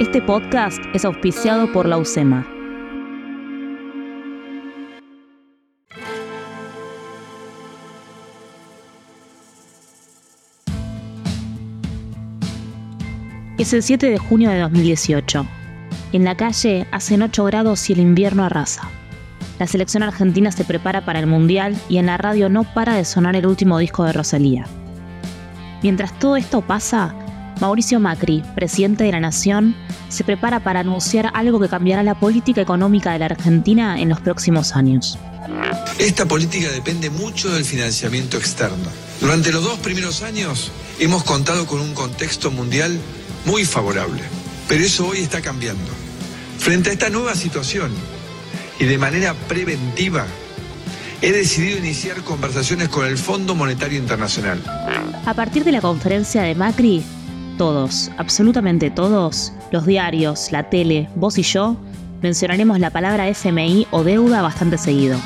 Este 0.00 0.22
podcast 0.22 0.78
es 0.94 1.04
auspiciado 1.04 1.72
por 1.72 1.88
la 1.88 1.98
UCEMA. 1.98 2.46
Es 13.58 13.72
el 13.72 13.82
7 13.82 14.08
de 14.08 14.18
junio 14.18 14.50
de 14.50 14.60
2018. 14.60 15.44
En 16.12 16.24
la 16.24 16.36
calle 16.36 16.86
hacen 16.92 17.22
8 17.22 17.44
grados 17.46 17.90
y 17.90 17.94
el 17.94 17.98
invierno 17.98 18.44
arrasa. 18.44 18.88
La 19.58 19.66
selección 19.66 20.04
argentina 20.04 20.52
se 20.52 20.64
prepara 20.64 21.04
para 21.04 21.18
el 21.18 21.26
Mundial 21.26 21.76
y 21.88 21.98
en 21.98 22.06
la 22.06 22.18
radio 22.18 22.48
no 22.48 22.62
para 22.62 22.94
de 22.94 23.04
sonar 23.04 23.34
el 23.34 23.46
último 23.46 23.78
disco 23.78 24.04
de 24.04 24.12
Rosalía. 24.12 24.64
Mientras 25.82 26.16
todo 26.20 26.36
esto 26.36 26.60
pasa, 26.60 27.16
Mauricio 27.60 27.98
Macri, 27.98 28.42
presidente 28.54 29.04
de 29.04 29.12
la 29.12 29.20
Nación, 29.20 29.74
se 30.08 30.24
prepara 30.24 30.60
para 30.60 30.80
anunciar 30.80 31.30
algo 31.34 31.58
que 31.58 31.68
cambiará 31.68 32.02
la 32.02 32.14
política 32.14 32.60
económica 32.60 33.12
de 33.12 33.18
la 33.18 33.26
Argentina 33.26 34.00
en 34.00 34.08
los 34.08 34.20
próximos 34.20 34.76
años. 34.76 35.18
Esta 35.98 36.26
política 36.26 36.70
depende 36.70 37.10
mucho 37.10 37.50
del 37.50 37.64
financiamiento 37.64 38.36
externo. 38.36 38.88
Durante 39.20 39.50
los 39.50 39.64
dos 39.64 39.78
primeros 39.80 40.22
años 40.22 40.70
hemos 41.00 41.24
contado 41.24 41.66
con 41.66 41.80
un 41.80 41.94
contexto 41.94 42.50
mundial 42.50 42.96
muy 43.44 43.64
favorable, 43.64 44.22
pero 44.68 44.84
eso 44.84 45.08
hoy 45.08 45.18
está 45.18 45.40
cambiando. 45.40 45.90
Frente 46.58 46.90
a 46.90 46.92
esta 46.92 47.10
nueva 47.10 47.34
situación 47.34 47.90
y 48.78 48.84
de 48.84 48.98
manera 48.98 49.34
preventiva, 49.34 50.26
he 51.20 51.32
decidido 51.32 51.78
iniciar 51.78 52.22
conversaciones 52.22 52.88
con 52.88 53.06
el 53.06 53.18
Fondo 53.18 53.56
Monetario 53.56 53.98
Internacional. 53.98 54.62
A 55.26 55.34
partir 55.34 55.64
de 55.64 55.72
la 55.72 55.80
conferencia 55.80 56.42
de 56.42 56.54
Macri, 56.54 57.02
todos, 57.58 58.10
absolutamente 58.16 58.90
todos, 58.90 59.52
los 59.70 59.84
diarios, 59.84 60.50
la 60.52 60.70
tele, 60.70 61.10
vos 61.16 61.36
y 61.36 61.42
yo, 61.42 61.76
mencionaremos 62.22 62.78
la 62.78 62.88
palabra 62.90 63.28
FMI 63.28 63.88
o 63.90 64.04
deuda 64.04 64.40
bastante 64.40 64.78
seguido. 64.78 65.18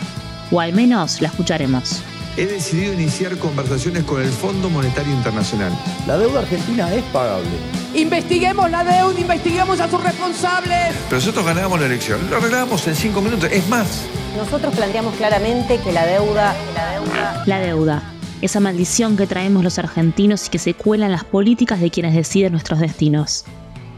O 0.50 0.60
al 0.60 0.72
menos 0.72 1.20
la 1.20 1.28
escucharemos. 1.28 2.02
He 2.36 2.46
decidido 2.46 2.94
iniciar 2.94 3.36
conversaciones 3.36 4.04
con 4.04 4.22
el 4.22 4.30
Fondo 4.30 4.70
Monetario 4.70 5.12
Internacional. 5.12 5.70
La 6.06 6.16
deuda 6.16 6.40
argentina 6.40 6.92
es 6.92 7.02
pagable. 7.04 7.46
Investiguemos 7.94 8.70
la 8.70 8.82
deuda, 8.82 9.20
investiguemos 9.20 9.78
a 9.80 9.88
sus 9.88 10.02
responsables. 10.02 10.94
Pero 11.08 11.16
nosotros 11.20 11.44
ganábamos 11.44 11.78
la 11.80 11.86
elección, 11.86 12.18
lo 12.30 12.38
arreglábamos 12.38 12.88
en 12.88 12.96
cinco 12.96 13.20
minutos. 13.20 13.50
Es 13.52 13.68
más, 13.68 14.06
Nosotros 14.34 14.74
planteamos 14.74 15.14
claramente 15.16 15.78
que 15.84 15.92
la 15.92 16.06
deuda, 16.06 16.54
que 16.66 16.72
la 16.72 16.90
deuda 16.92 17.44
La 17.46 17.60
deuda, 17.60 18.02
esa 18.42 18.60
maldición 18.60 19.16
que 19.16 19.26
traemos 19.26 19.64
los 19.64 19.78
argentinos 19.78 20.46
y 20.46 20.50
que 20.50 20.58
se 20.58 20.74
cuela 20.74 21.06
en 21.06 21.12
las 21.12 21.24
políticas 21.24 21.80
de 21.80 21.90
quienes 21.90 22.14
deciden 22.14 22.52
nuestros 22.52 22.80
destinos. 22.80 23.44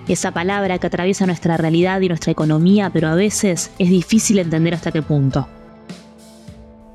Esa 0.07 0.33
palabra 0.33 0.79
que 0.79 0.87
atraviesa 0.87 1.27
nuestra 1.27 1.57
realidad 1.57 2.01
y 2.03 2.09
nuestra 2.09 2.31
economía, 2.31 2.91
pero 2.91 3.09
a 3.09 3.15
veces 3.15 3.71
es 3.79 3.89
difícil 3.89 4.39
entender 4.39 4.75
hasta 4.75 4.93
qué 4.93 5.01
punto. 5.01 5.49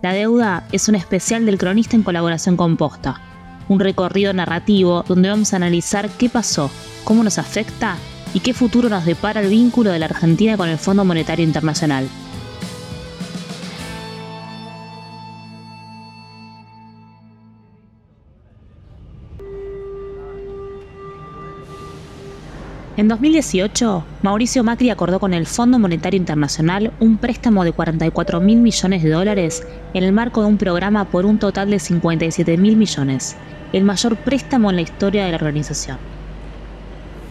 La 0.03 0.14
deuda 0.14 0.67
es 0.72 0.88
un 0.88 0.95
especial 0.95 1.45
del 1.45 1.58
cronista 1.58 1.95
en 1.95 2.03
colaboración 2.03 2.55
con 2.55 2.77
Posta, 2.77 3.20
un 3.67 3.80
recorrido 3.80 4.31
narrativo 4.31 5.03
donde 5.08 5.30
vamos 5.30 5.52
a 5.52 5.58
analizar 5.58 6.08
qué 6.08 6.30
pasó, 6.30 6.70
cómo 7.03 7.23
nos 7.23 7.39
afecta 7.39 7.97
y 8.33 8.42
qué 8.42 8.53
futuro 8.53 8.89
nos 8.89 9.05
depara 9.05 9.42
el 9.42 9.50
vínculo 9.50 9.92
de 9.92 10.00
la 10.00 10.05
Argentina 10.05 10.55
con 10.55 10.70
el 10.70 10.77
Fondo 10.77 11.03
Monetario 11.03 11.44
Internacional. 11.44 12.08
En 23.00 23.08
2018, 23.08 24.03
Mauricio 24.23 24.61
Macri 24.61 24.89
acordó 24.89 25.22
con 25.22 25.33
el 25.33 25.45
Fondo 25.45 25.80
Monetario 25.80 26.17
Internacional 26.17 26.92
un 27.00 27.16
préstamo 27.16 27.64
de 27.64 27.72
44 27.72 28.42
mil 28.42 28.58
millones 28.58 29.03
de 29.03 29.09
dólares 29.09 29.66
en 29.94 30.03
el 30.03 30.11
marco 30.11 30.42
de 30.42 30.47
un 30.47 30.58
programa 30.58 31.05
por 31.05 31.26
un 31.26 31.39
total 31.39 31.70
de 31.70 31.80
57 31.80 32.58
mil 32.58 32.76
millones, 32.76 33.38
el 33.71 33.86
mayor 33.86 34.17
préstamo 34.17 34.70
en 34.70 34.76
la 34.76 34.82
historia 34.82 35.23
de 35.23 35.32
la 35.32 35.38
organización. 35.38 35.98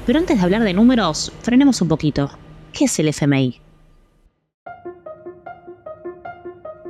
Pero 0.06 0.18
antes 0.18 0.38
de 0.38 0.42
hablar 0.42 0.62
de 0.62 0.72
números, 0.72 1.34
frenemos 1.42 1.82
un 1.82 1.88
poquito. 1.88 2.30
¿Qué 2.72 2.86
es 2.86 2.98
el 2.98 3.08
FMI? 3.08 3.60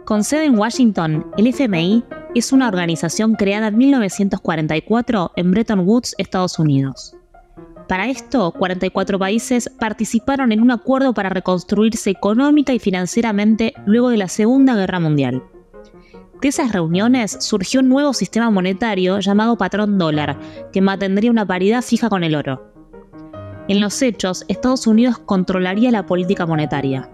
Con 0.04 0.22
sede 0.22 0.44
en 0.44 0.56
Washington, 0.56 1.26
el 1.36 1.48
FMI 1.48 2.04
es 2.36 2.52
una 2.52 2.68
organización 2.68 3.34
creada 3.34 3.66
en 3.66 3.76
1944 3.76 5.32
en 5.34 5.50
Bretton 5.50 5.80
Woods, 5.80 6.14
Estados 6.16 6.60
Unidos. 6.60 7.17
Para 7.88 8.06
esto, 8.08 8.52
44 8.52 9.18
países 9.18 9.70
participaron 9.78 10.52
en 10.52 10.60
un 10.60 10.70
acuerdo 10.70 11.14
para 11.14 11.30
reconstruirse 11.30 12.10
económica 12.10 12.74
y 12.74 12.78
financieramente 12.78 13.72
luego 13.86 14.10
de 14.10 14.18
la 14.18 14.28
Segunda 14.28 14.74
Guerra 14.74 15.00
Mundial. 15.00 15.42
De 16.42 16.48
esas 16.48 16.70
reuniones 16.70 17.38
surgió 17.40 17.80
un 17.80 17.88
nuevo 17.88 18.12
sistema 18.12 18.50
monetario 18.50 19.18
llamado 19.20 19.56
patrón 19.56 19.96
dólar, 19.96 20.38
que 20.70 20.82
mantendría 20.82 21.30
una 21.30 21.46
paridad 21.46 21.82
fija 21.82 22.10
con 22.10 22.24
el 22.24 22.36
oro. 22.36 22.70
En 23.68 23.80
los 23.80 24.00
hechos, 24.02 24.44
Estados 24.48 24.86
Unidos 24.86 25.18
controlaría 25.18 25.90
la 25.90 26.04
política 26.04 26.46
monetaria. 26.46 27.10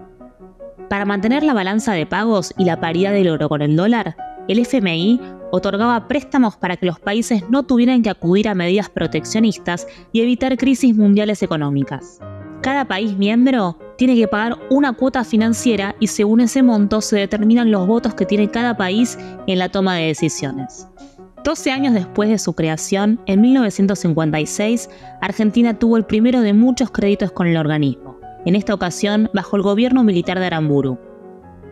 Para 0.91 1.05
mantener 1.05 1.45
la 1.45 1.55
balanza 1.55 1.93
de 1.93 2.05
pagos 2.05 2.53
y 2.59 2.65
la 2.65 2.81
paridad 2.81 3.12
del 3.12 3.29
oro 3.29 3.49
con 3.49 3.62
el 3.62 3.77
dólar, 3.77 4.17
el 4.49 4.59
FMI 4.59 5.21
otorgaba 5.55 6.09
préstamos 6.09 6.57
para 6.57 6.77
que 6.77 6.87
los 6.87 6.99
países 6.99 7.45
no 7.49 7.63
tuvieran 7.63 8.03
que 8.03 8.11
acudir 8.11 8.49
a 8.49 8.55
medidas 8.55 8.91
proteccionistas 8.91 9.87
y 10.13 10.21
evitar 10.21 10.57
crisis 10.57 10.97
mundiales 10.97 11.43
económicas. 11.43 12.19
Cada 12.61 12.87
país 12.87 13.17
miembro 13.17 13.79
tiene 13.97 14.17
que 14.17 14.27
pagar 14.27 14.59
una 14.71 14.95
cuota 14.95 15.23
financiera 15.23 15.95
y 16.01 16.09
según 16.09 16.41
ese 16.41 16.63
monto 16.63 17.01
se 17.01 17.17
determinan 17.17 17.71
los 17.71 17.87
votos 17.87 18.15
que 18.15 18.27
tiene 18.27 18.51
cada 18.51 18.77
país 18.77 19.17
en 19.47 19.59
la 19.59 19.69
toma 19.69 19.95
de 19.95 20.07
decisiones. 20.07 20.89
12 21.45 21.71
años 21.71 21.95
después 21.95 22.31
de 22.31 22.39
su 22.39 22.55
creación, 22.55 23.21
en 23.27 23.43
1956, 23.43 24.89
Argentina 25.21 25.79
tuvo 25.79 25.99
el 25.99 26.07
primero 26.07 26.41
de 26.41 26.55
muchos 26.55 26.91
créditos 26.91 27.31
con 27.33 27.47
el 27.47 27.59
organismo, 27.59 28.19
en 28.47 28.57
esta 28.57 28.75
ocasión 28.75 29.31
bajo 29.35 29.57
el 29.57 29.63
gobierno 29.63 30.03
militar 30.03 30.41
de 30.41 30.47
Aramburu. 30.47 30.99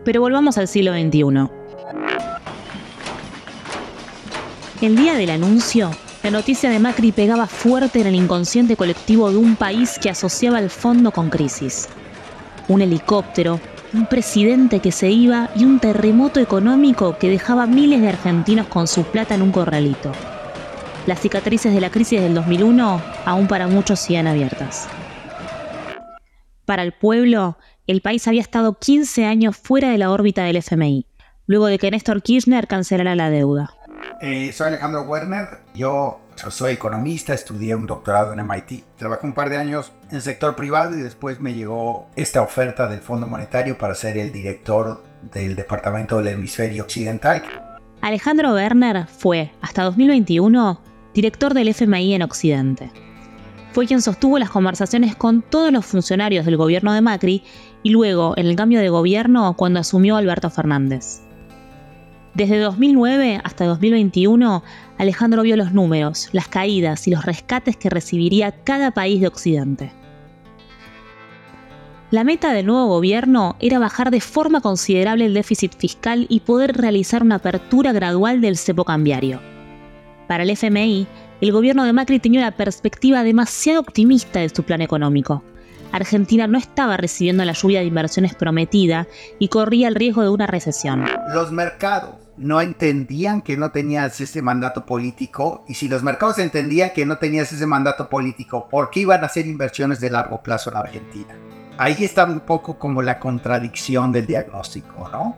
Pero 0.05 0.21
volvamos 0.21 0.59
al 0.59 0.69
siglo 0.69 0.93
XXI. 0.93 1.49
El 4.83 4.97
día 4.97 5.15
del 5.15 5.31
anuncio, 5.31 5.93
la 6.25 6.33
noticia 6.33 6.69
de 6.69 6.81
Macri 6.81 7.13
pegaba 7.13 7.47
fuerte 7.47 8.01
en 8.01 8.09
el 8.09 8.17
inconsciente 8.17 8.75
colectivo 8.75 9.31
de 9.31 9.37
un 9.37 9.55
país 9.55 9.97
que 10.03 10.11
asociaba 10.11 10.59
el 10.59 10.71
fondo 10.71 11.13
con 11.13 11.31
crisis. 11.31 11.89
Un 12.67 12.83
helicóptero, 12.83 13.61
un 13.93 14.07
presidente 14.07 14.81
que 14.81 14.91
se 14.91 15.09
iba 15.09 15.51
y 15.55 15.65
un 15.65 15.79
terremoto 15.79 16.41
económico 16.41 17.17
que 17.17 17.31
dejaba 17.31 17.69
miles 17.69 18.01
de 18.01 18.09
argentinos 18.09 18.67
con 18.67 18.89
su 18.89 19.05
plata 19.05 19.37
en 19.37 19.43
un 19.43 19.53
corralito. 19.53 20.11
Las 21.07 21.21
cicatrices 21.21 21.73
de 21.73 21.81
la 21.81 21.91
crisis 21.91 22.21
del 22.21 22.35
2001 22.35 23.01
aún 23.25 23.47
para 23.47 23.69
muchos 23.69 24.01
siguen 24.01 24.27
abiertas. 24.27 24.89
Para 26.65 26.83
el 26.83 26.91
pueblo, 26.91 27.57
el 27.87 28.01
país 28.01 28.27
había 28.27 28.41
estado 28.41 28.81
15 28.81 29.27
años 29.27 29.57
fuera 29.57 29.91
de 29.91 29.99
la 29.99 30.11
órbita 30.11 30.43
del 30.43 30.57
FMI, 30.57 31.07
luego 31.47 31.67
de 31.67 31.79
que 31.79 31.93
Néstor 31.93 32.21
Kirchner 32.21 32.67
cancelara 32.67 33.15
la 33.15 33.31
deuda. 33.31 33.77
Eh, 34.21 34.53
soy 34.53 34.69
Alejandro 34.69 35.03
Werner, 35.03 35.61
yo, 35.75 36.21
yo 36.43 36.51
soy 36.51 36.75
economista, 36.75 37.35
estudié 37.35 37.75
un 37.75 37.87
doctorado 37.87 38.33
en 38.33 38.47
MIT, 38.47 38.85
trabajé 38.97 39.27
un 39.27 39.33
par 39.33 39.51
de 39.51 39.57
años 39.57 39.93
en 40.11 40.17
el 40.17 40.23
sector 40.23 40.55
privado 40.55 40.97
y 40.97 41.03
después 41.03 41.41
me 41.41 41.55
llegó 41.55 42.09
esta 42.15 42.43
oferta 42.43 42.87
del 42.87 43.01
Fondo 43.01 43.27
Monetario 43.27 43.77
para 43.77 43.95
ser 43.95 44.19
el 44.19 44.31
director 44.31 45.03
del 45.33 45.57
Departamento 45.57 46.19
del 46.19 46.29
Hemisferio 46.29 46.85
Occidental. 46.85 47.43
Alejandro 48.01 48.55
Werner 48.55 49.07
fue, 49.07 49.53
hasta 49.61 49.85
2021, 49.85 50.81
director 51.15 51.55
del 51.55 51.69
FMI 51.69 52.15
en 52.15 52.23
Occidente. 52.23 52.91
Fue 53.73 53.87
quien 53.87 54.03
sostuvo 54.03 54.39
las 54.39 54.51
conversaciones 54.51 55.17
con 55.17 55.41
todos 55.41 55.73
los 55.73 55.87
funcionarios 55.87 56.45
del 56.45 56.57
gobierno 56.57 56.93
de 56.93 57.01
Macri 57.01 57.43
y 57.83 57.91
luego, 57.91 58.35
en 58.37 58.47
el 58.47 58.57
cambio 58.57 58.81
de 58.81 58.89
gobierno, 58.91 59.55
cuando 59.57 59.81
asumió 59.81 60.17
Alberto 60.17 60.51
Fernández. 60.51 61.23
Desde 62.35 62.59
2009 62.61 63.43
hasta 63.45 63.67
2021, 63.67 64.63
Alejandro 64.97 65.43
vio 65.43 65.57
los 65.57 65.73
números, 65.75 66.31
las 66.33 66.49
caídas 66.49 67.07
y 67.07 67.11
los 67.11 67.27
rescates 67.27 67.77
que 67.77 67.91
recibiría 67.91 68.53
cada 68.65 68.91
país 68.91 69.21
de 69.21 69.27
Occidente. 69.27 69.93
La 72.11 72.25
meta 72.25 72.53
del 72.53 72.67
nuevo 72.67 72.87
gobierno 72.87 73.57
era 73.61 73.79
bajar 73.79 74.11
de 74.11 74.21
forma 74.21 74.63
considerable 74.63 75.27
el 75.27 75.35
déficit 75.35 75.75
fiscal 75.77 76.27
y 76.31 76.41
poder 76.41 76.75
realizar 76.75 77.23
una 77.23 77.37
apertura 77.37 77.93
gradual 77.93 78.41
del 78.41 78.57
cepo 78.57 78.85
cambiario. 78.85 79.41
Para 80.27 80.45
el 80.45 80.51
FMI, 80.51 81.07
el 81.43 81.53
gobierno 81.53 81.85
de 81.85 81.93
Macri 81.93 82.19
tenía 82.19 82.41
una 82.41 82.57
perspectiva 82.57 83.25
demasiado 83.25 83.81
optimista 83.81 84.41
de 84.41 84.49
su 84.49 84.63
plan 84.63 84.81
económico. 84.81 85.43
Argentina 85.91 86.47
no 86.47 86.57
estaba 86.57 86.97
recibiendo 86.97 87.45
la 87.45 87.53
lluvia 87.53 87.81
de 87.81 87.87
inversiones 87.87 88.35
prometida 88.35 89.07
y 89.39 89.49
corría 89.49 89.89
el 89.89 89.95
riesgo 89.95 90.23
de 90.23 90.31
una 90.31 90.47
recesión. 90.47 91.05
Los 91.35 91.53
mercados 91.53 92.22
no 92.43 92.61
entendían 92.61 93.41
que 93.41 93.57
no 93.57 93.71
tenías 93.71 94.21
ese 94.21 94.43
mandato 94.43 94.85
político 94.85 95.65
y 95.69 95.75
si 95.75 95.89
los 95.89 96.03
mercados 96.03 96.39
entendían 96.39 96.91
que 96.91 97.07
no 97.07 97.19
tenías 97.19 97.53
ese 97.53 97.67
mandato 97.67 98.09
político, 98.09 98.69
¿por 98.69 98.91
qué 98.91 99.01
iban 99.01 99.23
a 99.23 99.27
hacer 99.27 99.47
inversiones 99.47 100.01
de 100.01 100.11
largo 100.11 100.43
plazo 100.43 100.71
en 100.71 100.77
Argentina? 100.77 101.35
Ahí 101.79 101.97
está 102.01 102.25
un 102.25 102.41
poco 102.41 102.79
como 102.79 103.01
la 103.01 103.19
contradicción 103.19 104.13
del 104.13 104.27
diagnóstico, 104.27 105.09
¿no? 105.11 105.37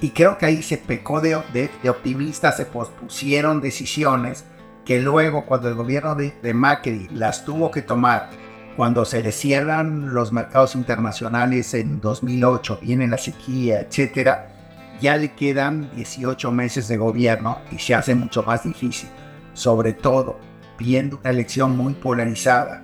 Y 0.00 0.10
creo 0.10 0.38
que 0.38 0.46
ahí 0.46 0.62
se 0.62 0.78
pecó 0.78 1.20
de, 1.20 1.40
de, 1.52 1.90
optimistas, 1.90 2.56
se 2.56 2.66
pospusieron 2.66 3.60
decisiones 3.60 4.44
que 4.84 5.00
luego 5.00 5.46
cuando 5.46 5.68
el 5.68 5.74
gobierno 5.74 6.14
de, 6.14 6.34
de 6.42 6.54
Macri 6.54 7.08
las 7.12 7.44
tuvo 7.44 7.70
que 7.70 7.82
tomar 7.82 8.30
cuando 8.76 9.04
se 9.04 9.22
le 9.22 9.32
cierran 9.32 10.12
los 10.12 10.32
mercados 10.32 10.74
internacionales 10.74 11.74
en 11.74 12.00
2008, 12.00 12.80
viene 12.82 13.06
la 13.06 13.18
sequía, 13.18 13.80
etcétera, 13.80 14.53
ya 15.00 15.16
le 15.16 15.32
quedan 15.32 15.90
18 15.96 16.50
meses 16.52 16.88
de 16.88 16.96
gobierno 16.96 17.58
y 17.70 17.78
se 17.78 17.94
hace 17.94 18.14
mucho 18.14 18.42
más 18.42 18.64
difícil, 18.64 19.08
sobre 19.52 19.92
todo 19.92 20.38
viendo 20.78 21.18
una 21.18 21.30
elección 21.30 21.76
muy 21.76 21.94
polarizada 21.94 22.82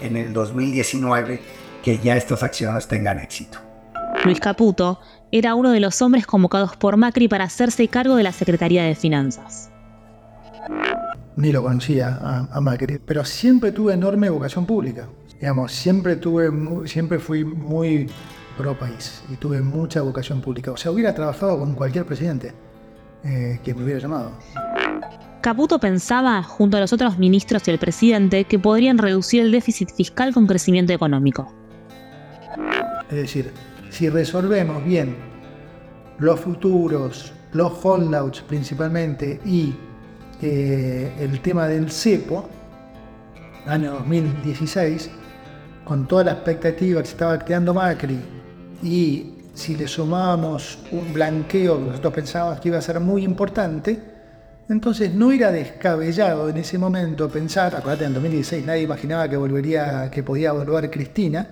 en 0.00 0.16
el 0.16 0.32
2019, 0.32 1.40
que 1.82 1.98
ya 1.98 2.16
estas 2.16 2.42
acciones 2.42 2.86
tengan 2.86 3.18
éxito. 3.18 3.58
Luis 4.24 4.40
Caputo 4.40 5.00
era 5.32 5.54
uno 5.54 5.70
de 5.70 5.80
los 5.80 6.00
hombres 6.02 6.26
convocados 6.26 6.76
por 6.76 6.96
Macri 6.96 7.28
para 7.28 7.44
hacerse 7.44 7.88
cargo 7.88 8.16
de 8.16 8.22
la 8.22 8.32
Secretaría 8.32 8.84
de 8.84 8.94
Finanzas. 8.94 9.70
Ni 11.36 11.50
lo 11.50 11.62
conocía 11.62 12.46
a, 12.52 12.60
Macri, 12.60 12.98
pero 13.04 13.24
siempre 13.24 13.72
tuve 13.72 13.94
enorme 13.94 14.28
vocación 14.28 14.66
pública. 14.66 15.08
Digamos, 15.40 15.72
siempre 15.72 16.16
tuve, 16.16 16.50
siempre 16.86 17.18
fui 17.18 17.44
muy 17.44 18.08
pro 18.56 18.78
país 18.78 19.22
y 19.30 19.36
tuve 19.36 19.60
mucha 19.60 20.02
vocación 20.02 20.40
pública. 20.40 20.72
O 20.72 20.76
sea, 20.76 20.90
hubiera 20.90 21.14
trabajado 21.14 21.58
con 21.58 21.74
cualquier 21.74 22.04
presidente 22.04 22.52
eh, 23.24 23.60
que 23.62 23.74
me 23.74 23.84
hubiera 23.84 24.00
llamado. 24.00 24.32
Caputo 25.40 25.78
pensaba, 25.78 26.42
junto 26.42 26.76
a 26.76 26.80
los 26.80 26.92
otros 26.92 27.18
ministros 27.18 27.66
y 27.66 27.70
el 27.72 27.78
presidente, 27.78 28.44
que 28.44 28.58
podrían 28.58 28.98
reducir 28.98 29.42
el 29.42 29.50
déficit 29.50 29.90
fiscal 29.90 30.32
con 30.32 30.46
crecimiento 30.46 30.92
económico. 30.92 31.52
Es 33.10 33.16
decir, 33.16 33.52
si 33.90 34.08
resolvemos 34.08 34.84
bien 34.84 35.16
los 36.18 36.40
futuros, 36.40 37.32
los 37.52 37.72
holdouts 37.84 38.40
principalmente 38.42 39.40
y 39.44 39.74
eh, 40.40 41.12
el 41.18 41.40
tema 41.40 41.66
del 41.66 41.90
cepo, 41.90 42.48
año 43.66 43.92
2016, 43.94 45.10
con 45.84 46.06
toda 46.06 46.24
la 46.24 46.32
expectativa 46.32 47.00
que 47.00 47.06
se 47.06 47.12
estaba 47.12 47.38
creando 47.38 47.74
Macri 47.74 48.18
y 48.82 49.34
si 49.54 49.76
le 49.76 49.86
sumábamos 49.86 50.78
un 50.90 51.12
blanqueo 51.12 51.78
que 51.78 51.90
nosotros 51.90 52.14
pensábamos 52.14 52.60
que 52.60 52.68
iba 52.68 52.78
a 52.78 52.82
ser 52.82 53.00
muy 53.00 53.24
importante, 53.24 54.00
entonces 54.68 55.12
no 55.14 55.32
era 55.32 55.52
descabellado 55.52 56.48
en 56.48 56.56
ese 56.56 56.78
momento 56.78 57.28
pensar, 57.28 57.74
acuérdate 57.76 58.06
en 58.06 58.14
2016 58.14 58.66
nadie 58.66 58.82
imaginaba 58.82 59.28
que 59.28 59.36
volvería, 59.36 60.10
que 60.10 60.22
podía 60.22 60.52
volver 60.52 60.90
Cristina, 60.90 61.46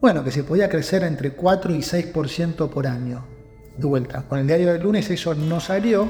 bueno, 0.00 0.22
que 0.22 0.30
se 0.30 0.44
podía 0.44 0.68
crecer 0.68 1.02
entre 1.04 1.32
4 1.32 1.74
y 1.74 1.78
6% 1.78 2.68
por 2.68 2.86
año. 2.86 3.24
De 3.78 3.86
vuelta, 3.86 4.22
con 4.28 4.38
el 4.38 4.46
diario 4.46 4.72
del 4.72 4.82
lunes 4.82 5.08
eso 5.10 5.34
no 5.34 5.58
salió, 5.60 6.08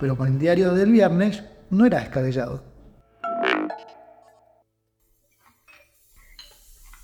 pero 0.00 0.16
con 0.16 0.28
el 0.28 0.38
diario 0.38 0.72
del 0.72 0.92
viernes 0.92 1.42
no 1.70 1.84
era 1.84 1.98
descabellado. 1.98 2.62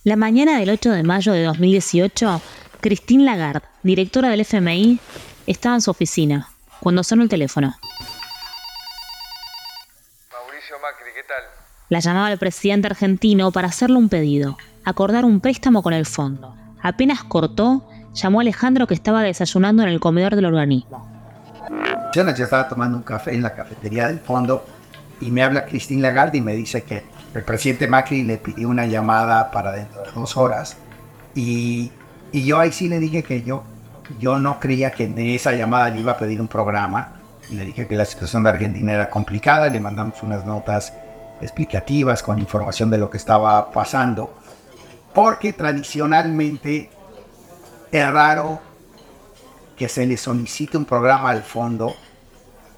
La 0.04 0.16
mañana 0.16 0.58
del 0.58 0.70
8 0.70 0.92
de 0.92 1.02
mayo 1.02 1.32
de 1.32 1.42
2018, 1.42 2.40
Christine 2.80 3.24
Lagarde, 3.24 3.66
directora 3.82 4.28
del 4.28 4.40
FMI, 4.40 5.00
estaba 5.46 5.74
en 5.74 5.80
su 5.80 5.90
oficina 5.90 6.48
cuando 6.80 7.02
sonó 7.02 7.24
el 7.24 7.28
teléfono. 7.28 7.74
Mauricio 10.32 10.76
Macri, 10.80 11.12
¿qué 11.12 11.22
tal? 11.26 11.42
La 11.88 11.98
llamaba 11.98 12.30
el 12.30 12.38
presidente 12.38 12.86
argentino 12.86 13.50
para 13.50 13.68
hacerle 13.68 13.96
un 13.96 14.08
pedido, 14.08 14.56
acordar 14.84 15.24
un 15.24 15.40
préstamo 15.40 15.82
con 15.82 15.92
el 15.92 16.06
fondo. 16.06 16.54
Apenas 16.80 17.24
cortó, 17.24 17.88
llamó 18.14 18.38
a 18.38 18.42
Alejandro 18.42 18.86
que 18.86 18.94
estaba 18.94 19.22
desayunando 19.22 19.82
en 19.82 19.88
el 19.88 19.98
comedor 19.98 20.36
del 20.36 20.46
organismo. 20.46 21.08
Yo 22.14 22.24
ya 22.24 22.44
estaba 22.44 22.68
tomando 22.68 22.96
un 22.96 23.02
café 23.02 23.34
en 23.34 23.42
la 23.42 23.54
cafetería 23.54 24.06
del 24.06 24.20
fondo 24.20 24.64
y 25.20 25.32
me 25.32 25.42
habla 25.42 25.66
Christine 25.66 26.02
Lagarde 26.02 26.38
y 26.38 26.42
me 26.42 26.54
dice 26.54 26.84
que 26.84 27.02
el 27.34 27.42
presidente 27.42 27.88
Macri 27.88 28.22
le 28.22 28.38
pidió 28.38 28.68
una 28.68 28.86
llamada 28.86 29.50
para 29.50 29.72
dentro 29.72 30.02
de 30.02 30.12
dos 30.12 30.36
horas 30.36 30.76
y 31.34 31.90
y 32.32 32.44
yo 32.44 32.58
ahí 32.58 32.72
sí 32.72 32.88
le 32.88 32.98
dije 32.98 33.22
que 33.22 33.42
yo, 33.42 33.64
yo 34.18 34.38
no 34.38 34.60
creía 34.60 34.90
que 34.90 35.04
en 35.04 35.18
esa 35.18 35.52
llamada 35.52 35.90
le 35.90 36.00
iba 36.00 36.12
a 36.12 36.18
pedir 36.18 36.40
un 36.40 36.48
programa. 36.48 37.14
Le 37.50 37.64
dije 37.64 37.86
que 37.86 37.96
la 37.96 38.04
situación 38.04 38.42
de 38.42 38.50
Argentina 38.50 38.92
era 38.92 39.08
complicada. 39.08 39.68
Le 39.68 39.80
mandamos 39.80 40.22
unas 40.22 40.44
notas 40.44 40.92
explicativas 41.40 42.22
con 42.22 42.38
información 42.38 42.90
de 42.90 42.98
lo 42.98 43.08
que 43.08 43.16
estaba 43.16 43.70
pasando. 43.70 44.34
Porque 45.14 45.52
tradicionalmente 45.52 46.90
es 47.90 48.12
raro 48.12 48.60
que 49.76 49.88
se 49.88 50.04
le 50.06 50.16
solicite 50.16 50.76
un 50.76 50.84
programa 50.84 51.30
al 51.30 51.42
fondo 51.42 51.94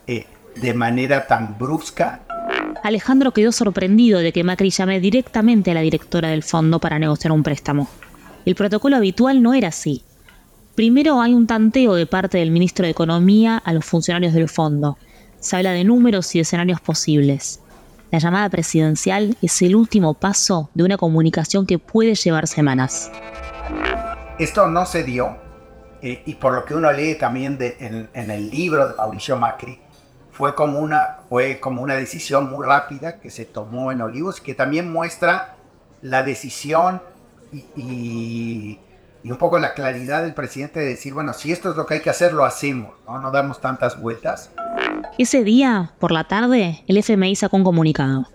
eh, 0.07 0.27
de 0.55 0.75
manera 0.75 1.27
tan 1.27 1.59
brusca. 1.59 2.21
Alejandro 2.83 3.33
quedó 3.33 3.53
sorprendido 3.53 4.21
de 4.21 4.33
que 4.33 4.45
Macri 4.45 4.71
llame 4.71 5.01
directamente 5.01 5.71
a 5.73 5.75
la 5.75 5.81
directora 5.81 6.29
del 6.29 6.43
fondo 6.43 6.79
para 6.79 6.99
negociar 6.99 7.33
un 7.33 7.43
préstamo. 7.43 7.89
El 8.47 8.55
protocolo 8.55 8.97
habitual 8.97 9.43
no 9.43 9.53
era 9.53 9.69
así. 9.69 10.03
Primero 10.75 11.21
hay 11.21 11.35
un 11.35 11.47
tanteo 11.47 11.95
de 11.95 12.07
parte 12.07 12.39
del 12.39 12.51
ministro 12.51 12.85
de 12.85 12.91
Economía 12.91 13.59
a 13.59 13.73
los 13.75 13.85
funcionarios 13.85 14.33
del 14.33 14.49
fondo. 14.49 14.97
Se 15.39 15.57
habla 15.57 15.73
de 15.73 15.85
números 15.85 16.35
y 16.35 16.41
escenarios 16.41 16.81
posibles. 16.81 17.61
La 18.11 18.19
llamada 18.19 18.49
presidencial 18.49 19.37
es 19.43 19.61
el 19.63 19.77
último 19.77 20.15
paso 20.15 20.71
de 20.75 20.85
una 20.85 20.97
comunicación 20.97 21.67
que 21.67 21.79
puede 21.79 22.15
llevar 22.15 22.47
semanas. 22.47 23.11
Esto 24.39 24.69
no 24.69 24.87
se 24.87 25.05
dio, 25.05 25.37
eh, 26.01 26.23
y 26.25 26.35
por 26.35 26.55
lo 26.55 26.65
que 26.65 26.75
uno 26.75 26.91
lee 26.93 27.17
también 27.17 27.59
en, 27.61 28.09
en, 28.15 28.31
el 28.31 28.51
libro 28.51 28.89
de 28.89 28.95
Mauricio 28.95 29.37
Macri, 29.37 29.79
fue 30.33 30.55
como, 30.55 30.79
una, 30.79 31.19
fue 31.29 31.61
como 31.61 31.83
una 31.83 31.95
decisión 31.95 32.51
muy 32.51 32.67
rápida 32.67 33.21
que 33.21 33.31
se 33.31 33.45
tomó 33.45 33.93
en 33.93 34.01
Olivos, 34.01 34.41
que 34.41 34.55
también 34.55 34.91
muestra 34.91 35.57
la 36.01 36.23
decisión 36.23 37.03
y, 37.53 38.79
un 39.25 39.37
poco 39.37 39.59
la 39.59 39.75
claridad 39.75 40.23
del 40.23 40.35
presidente 40.35 40.81
de 40.81 40.87
decir, 40.87 41.13
bueno, 41.13 41.33
si 41.33 41.53
esto 41.53 41.71
es 41.71 41.77
lo 41.77 41.87
que 41.87 41.95
hay 41.95 42.01
que 42.01 42.11
hacer, 42.11 42.33
lo 42.33 42.45
hacemos, 42.45 42.95
¿no? 43.07 43.19
No 43.21 43.31
damos 43.31 43.61
tantas 43.61 44.01
vueltas. 44.01 44.51
Ese 45.19 45.45
día, 45.45 45.93
por 45.99 46.13
la 46.13 46.25
tarde, 46.25 46.83
el 46.87 46.97
FMI 46.97 47.37
sacó 47.37 47.57
un 47.57 47.65
comunicado. 47.65 48.27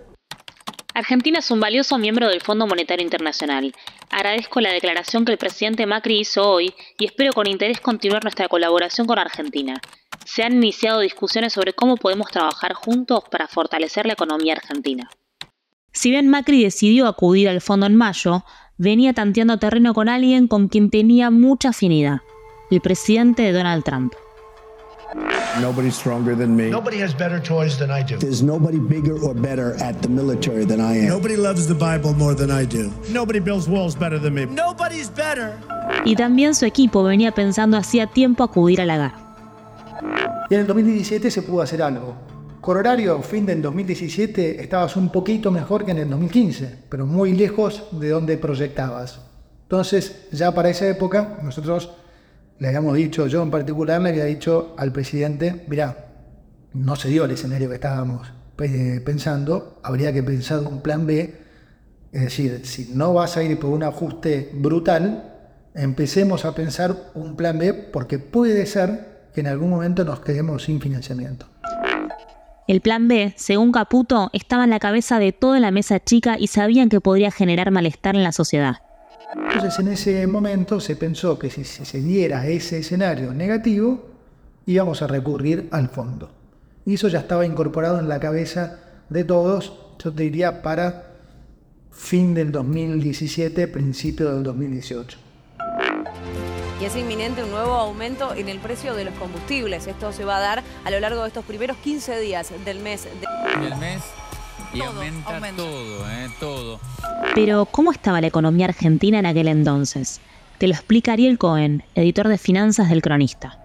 Argentina 0.94 1.40
es 1.40 1.52
un 1.52 1.60
valioso 1.60 1.98
miembro 1.98 2.30
del 2.30 2.42
Fondo 2.42 2.68
Monetario 2.68 3.04
Internacional. 3.04 3.74
Agradezco 4.10 4.62
la 4.62 4.72
declaración 4.72 5.26
que 5.26 5.34
el 5.34 5.38
presidente 5.38 5.86
Macri 5.86 6.22
hizo 6.22 6.50
hoy 6.50 6.74
y 6.98 7.06
espero 7.06 7.34
con 7.34 7.48
interés 7.48 7.82
continuar 7.82 8.24
nuestra 8.24 8.48
colaboración 8.48 9.06
con 9.06 9.20
Argentina. 9.20 9.82
Se 10.26 10.44
han 10.44 10.54
iniciado 10.54 11.02
discusiones 11.02 11.52
sobre 11.52 11.74
cómo 11.74 11.98
podemos 11.98 12.28
trabajar 12.32 12.74
juntos 12.74 13.26
para 13.30 13.50
fortalecer 13.50 14.06
la 14.06 14.14
economía 14.14 14.54
argentina. 14.54 15.10
Si 15.92 16.12
bien 16.12 16.30
Macri 16.30 16.64
decidió 16.64 17.08
acudir 17.08 17.50
al 17.50 17.60
fondo 17.60 17.86
en 17.88 17.96
mayo, 17.96 18.46
venía 18.78 19.14
tanteando 19.14 19.58
terreno 19.58 19.94
con 19.94 20.10
alguien 20.10 20.48
con 20.48 20.68
quien 20.68 20.90
tenía 20.90 21.32
mucha 21.32 21.70
afinidad, 21.70 22.22
el 22.70 22.82
presidente 22.82 23.52
Donald 23.52 23.84
Trump. 23.84 24.14
Nobody 25.62 25.90
stronger 25.90 26.36
than 26.36 26.56
me. 26.56 26.70
Nobody 26.70 27.02
has 27.02 27.14
better 27.14 27.42
toys 27.42 27.78
than 27.78 27.90
I 27.90 28.04
do. 28.04 28.18
There's 28.18 28.44
nobody 28.44 28.78
bigger 28.78 29.18
or 29.24 29.34
better 29.34 29.76
at 29.82 30.02
the 30.02 30.10
military 30.10 30.66
than 30.66 30.82
I 30.82 30.98
am. 30.98 31.08
Nobody 31.08 31.38
loves 31.38 31.68
the 31.68 31.74
Bible 31.74 32.14
more 32.14 32.36
than 32.36 32.52
I 32.52 32.66
do. 32.66 32.92
Nobody 33.14 33.40
builds 33.40 33.70
walls 33.70 33.96
better 33.96 34.20
than 34.20 34.34
me. 34.34 34.46
Nobody's 34.48 35.10
better. 35.10 35.54
Y 36.04 36.16
también 36.16 36.56
su 36.56 36.66
equipo 36.66 37.04
venía 37.04 37.32
pensando 37.32 37.78
hacía 37.78 38.08
tiempo 38.08 38.44
acudir 38.44 38.82
a 38.82 38.86
la 38.86 38.98
GAR. 38.98 39.14
Y 40.50 40.56
en 40.56 40.62
el 40.62 40.68
2017 40.68 41.32
se 41.32 41.42
pudo 41.42 41.62
hacer 41.62 41.82
algo. 41.82 42.16
Corolario, 42.66 43.22
fin 43.22 43.46
del 43.46 43.62
2017, 43.62 44.60
estabas 44.60 44.96
un 44.96 45.12
poquito 45.12 45.52
mejor 45.52 45.86
que 45.86 45.92
en 45.92 46.00
el 46.00 46.10
2015, 46.10 46.80
pero 46.90 47.06
muy 47.06 47.34
lejos 47.34 47.84
de 47.92 48.10
donde 48.10 48.40
proyectabas. 48.40 49.20
Entonces, 49.66 50.26
ya 50.32 50.52
para 50.52 50.72
esa 50.72 50.88
época, 50.88 51.38
nosotros 51.44 51.92
le 52.58 52.68
habíamos 52.68 52.96
dicho, 52.96 53.28
yo 53.28 53.44
en 53.44 53.52
particular 53.52 54.02
le 54.02 54.10
había 54.10 54.26
dicho 54.26 54.74
al 54.80 54.92
presidente, 54.92 55.64
mira, 55.68 56.08
no 56.74 56.96
se 56.96 57.10
dio 57.10 57.26
el 57.26 57.32
escenario 57.32 57.70
que 57.70 57.76
estábamos 57.76 58.34
pensando, 58.56 59.80
habría 59.84 60.12
que 60.12 60.24
pensar 60.24 60.62
un 60.62 60.82
plan 60.82 61.06
B, 61.06 61.36
es 62.14 62.22
decir, 62.22 62.62
si 62.64 62.90
no 62.96 63.14
vas 63.14 63.38
a 63.38 63.44
ir 63.44 63.60
por 63.60 63.70
un 63.70 63.84
ajuste 63.84 64.50
brutal, 64.56 65.36
empecemos 65.76 66.46
a 66.46 66.56
pensar 66.56 67.12
un 67.14 67.36
plan 67.36 67.60
B 67.60 67.74
porque 67.74 68.18
puede 68.18 68.66
ser 68.66 69.30
que 69.36 69.42
en 69.42 69.48
algún 69.48 69.70
momento 69.70 70.04
nos 70.04 70.22
quedemos 70.22 70.64
sin 70.64 70.82
financiamiento. 70.82 71.46
El 72.68 72.82
plan 72.82 73.08
B, 73.08 73.34
según 73.38 73.72
Caputo, 73.72 74.32
estaba 74.34 74.64
en 74.64 74.72
la 74.72 74.80
cabeza 74.80 75.20
de 75.20 75.32
toda 75.32 75.60
la 75.60 75.70
mesa 75.70 76.04
chica 76.04 76.38
y 76.40 76.48
sabían 76.48 76.90
que 76.90 77.00
podría 77.00 77.30
generar 77.30 77.70
malestar 77.70 78.16
en 78.16 78.24
la 78.24 78.32
sociedad. 78.32 78.78
Entonces 79.36 79.78
en 79.80 79.88
ese 79.90 80.26
momento 80.26 80.80
se 80.80 80.96
pensó 80.96 81.38
que 81.38 81.52
si 81.52 81.64
se 81.64 82.02
diera 82.02 82.48
ese 82.48 82.80
escenario 82.80 83.34
negativo, 83.34 84.08
íbamos 84.66 85.04
a 85.04 85.08
recurrir 85.08 85.68
al 85.72 85.90
fondo. 85.90 86.32
Y 86.86 86.96
eso 86.96 87.08
ya 87.08 87.20
estaba 87.20 87.46
incorporado 87.46 88.00
en 88.00 88.10
la 88.10 88.20
cabeza 88.20 88.80
de 89.10 89.24
todos, 89.24 89.74
yo 90.04 90.12
te 90.12 90.24
diría, 90.24 90.64
para 90.64 91.12
fin 91.92 92.34
del 92.34 92.52
2017, 92.52 93.68
principio 93.68 94.34
del 94.34 94.44
2018. 94.44 95.25
Y 96.80 96.86
es 96.86 96.96
inminente 96.96 97.44
un 97.44 97.52
nuevo 97.52 97.74
aumento 97.74 98.34
en 98.34 98.50
el 98.50 98.60
precio 98.60 98.96
de 98.96 99.06
los 99.06 99.14
combustibles. 99.16 99.88
Esto 99.88 100.12
se 100.12 100.26
va 100.26 100.38
a 100.38 100.40
dar 100.42 100.64
a 100.84 100.92
lo 100.92 101.00
largo 101.00 101.22
de 101.22 101.30
estos 101.30 101.46
primeros 101.46 101.78
15 101.78 102.20
días 102.20 102.52
del 102.66 102.80
mes. 102.80 103.04
De... 103.06 103.62
Del 103.62 103.78
mes 103.78 104.02
y 104.74 104.82
aumenta, 104.82 105.40
todo, 105.56 106.10
eh, 106.10 106.30
todo. 106.40 106.80
Pero, 107.34 107.66
¿cómo 107.66 107.92
estaba 107.92 108.22
la 108.22 108.28
economía 108.28 108.66
argentina 108.66 109.20
en 109.20 109.26
aquel 109.26 109.48
entonces? 109.48 110.20
Te 110.58 110.68
lo 110.68 110.74
explica 110.74 111.14
Ariel 111.14 111.38
Cohen, 111.38 111.84
editor 111.96 112.28
de 112.28 112.38
finanzas 112.38 112.90
del 112.90 113.02
Cronista. 113.02 113.60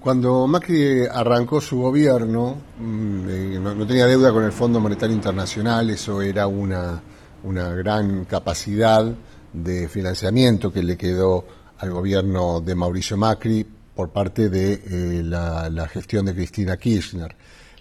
Cuando 0.00 0.46
Macri 0.46 1.06
arrancó 1.06 1.60
su 1.60 1.78
gobierno, 1.80 2.56
mm, 2.78 3.28
eh, 3.28 3.58
no, 3.60 3.86
tenía 3.86 4.06
deuda 4.06 4.32
con 4.32 4.44
el 4.44 4.52
Fondo 4.52 4.80
Monetario 4.80 5.14
Internacional, 5.14 5.90
eso 5.90 6.22
era 6.22 6.46
una, 6.46 7.00
una 7.44 7.70
gran 7.70 8.24
capacidad 8.24 9.12
de 9.52 9.88
financiamiento 9.88 10.72
que 10.72 10.82
le 10.82 10.96
quedó 10.96 11.44
al 11.78 11.90
gobierno 11.90 12.60
de 12.60 12.74
Mauricio 12.74 13.16
Macri 13.16 13.66
por 13.94 14.10
parte 14.10 14.48
de 14.48 14.74
eh, 14.74 15.22
la, 15.24 15.88
gestión 15.88 16.26
de 16.26 16.34
Cristina 16.34 16.76
Kirchner. 16.76 17.34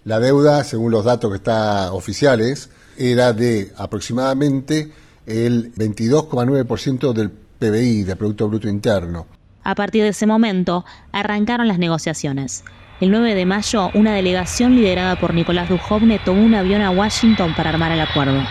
La 0.03 0.19
deuda, 0.19 0.63
según 0.63 0.91
los 0.91 1.05
datos 1.05 1.29
que 1.29 1.37
están 1.37 1.89
oficiales, 1.89 2.69
era 2.97 3.33
de 3.33 3.71
aproximadamente 3.77 4.91
el 5.25 5.73
22,9% 5.75 7.13
del 7.13 7.29
PBI, 7.29 8.03
del 8.03 8.17
Producto 8.17 8.47
Bruto 8.47 8.67
Interno. 8.67 9.27
A 9.63 9.75
partir 9.75 10.03
de 10.03 10.09
ese 10.09 10.25
momento, 10.25 10.85
arrancaron 11.11 11.67
las 11.67 11.77
negociaciones. 11.77 12.63
El 12.99 13.11
9 13.11 13.35
de 13.35 13.45
mayo, 13.45 13.91
una 13.93 14.15
delegación 14.15 14.75
liderada 14.75 15.19
por 15.19 15.33
Nicolás 15.33 15.69
Dujovne 15.69 16.19
tomó 16.23 16.41
un 16.43 16.55
avión 16.55 16.81
a 16.81 16.89
Washington 16.89 17.53
para 17.55 17.69
armar 17.69 17.91
el 17.91 17.99
acuerdo. 17.99 18.41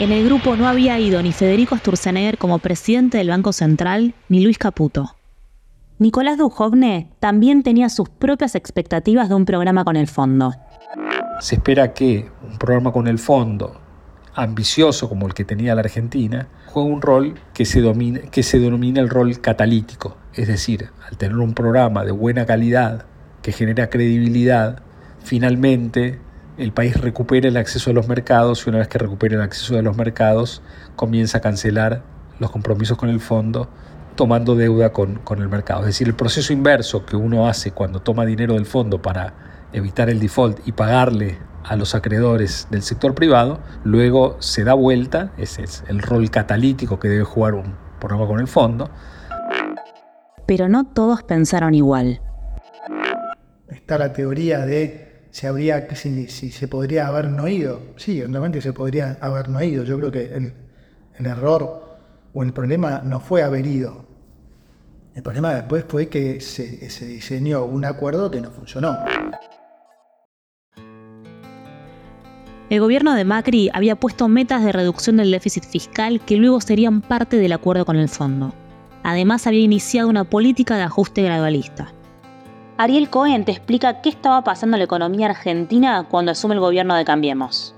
En 0.00 0.12
el 0.12 0.24
grupo 0.24 0.56
no 0.56 0.66
había 0.66 0.98
ido 0.98 1.22
ni 1.22 1.30
Federico 1.30 1.76
Sturzenegger 1.76 2.38
como 2.38 2.58
presidente 2.58 3.18
del 3.18 3.28
Banco 3.28 3.52
Central, 3.52 4.14
ni 4.30 4.42
Luis 4.42 4.56
Caputo. 4.56 5.14
Nicolás 5.98 6.38
Dujovne 6.38 7.10
también 7.20 7.62
tenía 7.62 7.90
sus 7.90 8.08
propias 8.08 8.54
expectativas 8.54 9.28
de 9.28 9.34
un 9.34 9.44
programa 9.44 9.84
con 9.84 9.96
el 9.96 10.08
fondo. 10.08 10.54
Se 11.40 11.56
espera 11.56 11.92
que 11.92 12.30
un 12.50 12.56
programa 12.56 12.92
con 12.92 13.08
el 13.08 13.18
fondo, 13.18 13.78
ambicioso 14.34 15.06
como 15.06 15.26
el 15.26 15.34
que 15.34 15.44
tenía 15.44 15.74
la 15.74 15.82
Argentina, 15.82 16.48
juegue 16.64 16.90
un 16.90 17.02
rol 17.02 17.34
que 17.52 17.66
se, 17.66 17.82
que 18.30 18.42
se 18.42 18.58
denomina 18.58 19.02
el 19.02 19.10
rol 19.10 19.38
catalítico. 19.42 20.16
Es 20.32 20.48
decir, 20.48 20.88
al 21.06 21.18
tener 21.18 21.36
un 21.36 21.52
programa 21.52 22.06
de 22.06 22.12
buena 22.12 22.46
calidad 22.46 23.04
que 23.42 23.52
genera 23.52 23.90
credibilidad, 23.90 24.80
finalmente 25.22 26.20
el 26.60 26.72
país 26.72 26.94
recupere 27.00 27.48
el 27.48 27.56
acceso 27.56 27.90
a 27.90 27.94
los 27.94 28.06
mercados 28.06 28.66
y 28.66 28.68
una 28.68 28.80
vez 28.80 28.88
que 28.88 28.98
recupere 28.98 29.34
el 29.34 29.40
acceso 29.40 29.78
a 29.78 29.82
los 29.82 29.96
mercados 29.96 30.60
comienza 30.94 31.38
a 31.38 31.40
cancelar 31.40 32.02
los 32.38 32.50
compromisos 32.50 32.98
con 32.98 33.08
el 33.08 33.20
fondo 33.20 33.70
tomando 34.14 34.54
deuda 34.54 34.92
con, 34.92 35.14
con, 35.16 35.40
el 35.40 35.48
mercado. 35.48 35.80
Es 35.80 35.86
decir, 35.86 36.06
el 36.06 36.14
proceso 36.14 36.52
inverso 36.52 37.06
que 37.06 37.16
uno 37.16 37.48
hace 37.48 37.72
cuando 37.72 38.00
toma 38.00 38.26
dinero 38.26 38.54
del 38.54 38.66
fondo 38.66 39.00
para 39.00 39.32
evitar 39.72 40.10
el 40.10 40.20
default 40.20 40.60
y 40.68 40.72
pagarle 40.72 41.38
a 41.64 41.76
los 41.76 41.94
acreedores 41.94 42.68
del 42.70 42.82
sector 42.82 43.14
privado, 43.14 43.60
luego 43.82 44.36
se 44.40 44.62
da 44.62 44.74
vuelta, 44.74 45.32
ese 45.38 45.62
es 45.62 45.82
el 45.88 46.02
rol 46.02 46.30
catalítico 46.30 47.00
que 47.00 47.08
debe 47.08 47.24
jugar 47.24 47.54
un 47.54 47.74
programa 47.98 48.26
con 48.26 48.38
el 48.38 48.48
fondo. 48.48 48.90
Pero 50.44 50.68
no 50.68 50.84
todos 50.84 51.22
pensaron 51.22 51.74
igual. 51.74 52.20
Está 53.68 53.96
la 53.96 54.12
teoría 54.12 54.66
de 54.66 55.09
si, 55.30 55.46
habría, 55.46 55.94
si, 55.94 56.28
si 56.28 56.50
se 56.50 56.68
podría 56.68 57.06
haber 57.06 57.28
no 57.28 57.48
ido. 57.48 57.80
Sí, 57.96 58.12
evidentemente 58.12 58.60
se 58.60 58.72
podría 58.72 59.18
haber 59.20 59.48
no 59.48 59.62
ido. 59.62 59.84
Yo 59.84 59.98
creo 59.98 60.10
que 60.10 60.34
el, 60.34 60.52
el 61.18 61.26
error 61.26 61.98
o 62.32 62.42
el 62.42 62.52
problema 62.52 63.02
no 63.04 63.20
fue 63.20 63.42
haber 63.42 63.66
ido. 63.66 64.06
El 65.14 65.22
problema 65.22 65.54
después 65.54 65.84
fue 65.88 66.08
que 66.08 66.40
se, 66.40 66.88
se 66.88 67.06
diseñó 67.06 67.64
un 67.64 67.84
acuerdo 67.84 68.30
que 68.30 68.40
no 68.40 68.50
funcionó. 68.50 68.96
El 72.70 72.78
gobierno 72.78 73.14
de 73.14 73.24
Macri 73.24 73.68
había 73.74 73.96
puesto 73.96 74.28
metas 74.28 74.62
de 74.62 74.70
reducción 74.70 75.16
del 75.16 75.32
déficit 75.32 75.64
fiscal 75.64 76.20
que 76.20 76.36
luego 76.36 76.60
serían 76.60 77.00
parte 77.00 77.36
del 77.36 77.52
acuerdo 77.52 77.84
con 77.84 77.96
el 77.96 78.08
fondo. 78.08 78.54
Además 79.02 79.48
había 79.48 79.62
iniciado 79.62 80.08
una 80.08 80.22
política 80.22 80.76
de 80.76 80.84
ajuste 80.84 81.22
gradualista. 81.22 81.92
Ariel 82.80 83.10
Cohen 83.10 83.44
te 83.44 83.52
explica 83.52 84.00
qué 84.00 84.08
estaba 84.08 84.42
pasando 84.42 84.76
en 84.76 84.78
la 84.78 84.84
economía 84.86 85.26
argentina 85.26 86.06
cuando 86.10 86.32
asume 86.32 86.54
el 86.54 86.60
gobierno 86.60 86.96
de 86.96 87.04
Cambiemos. 87.04 87.74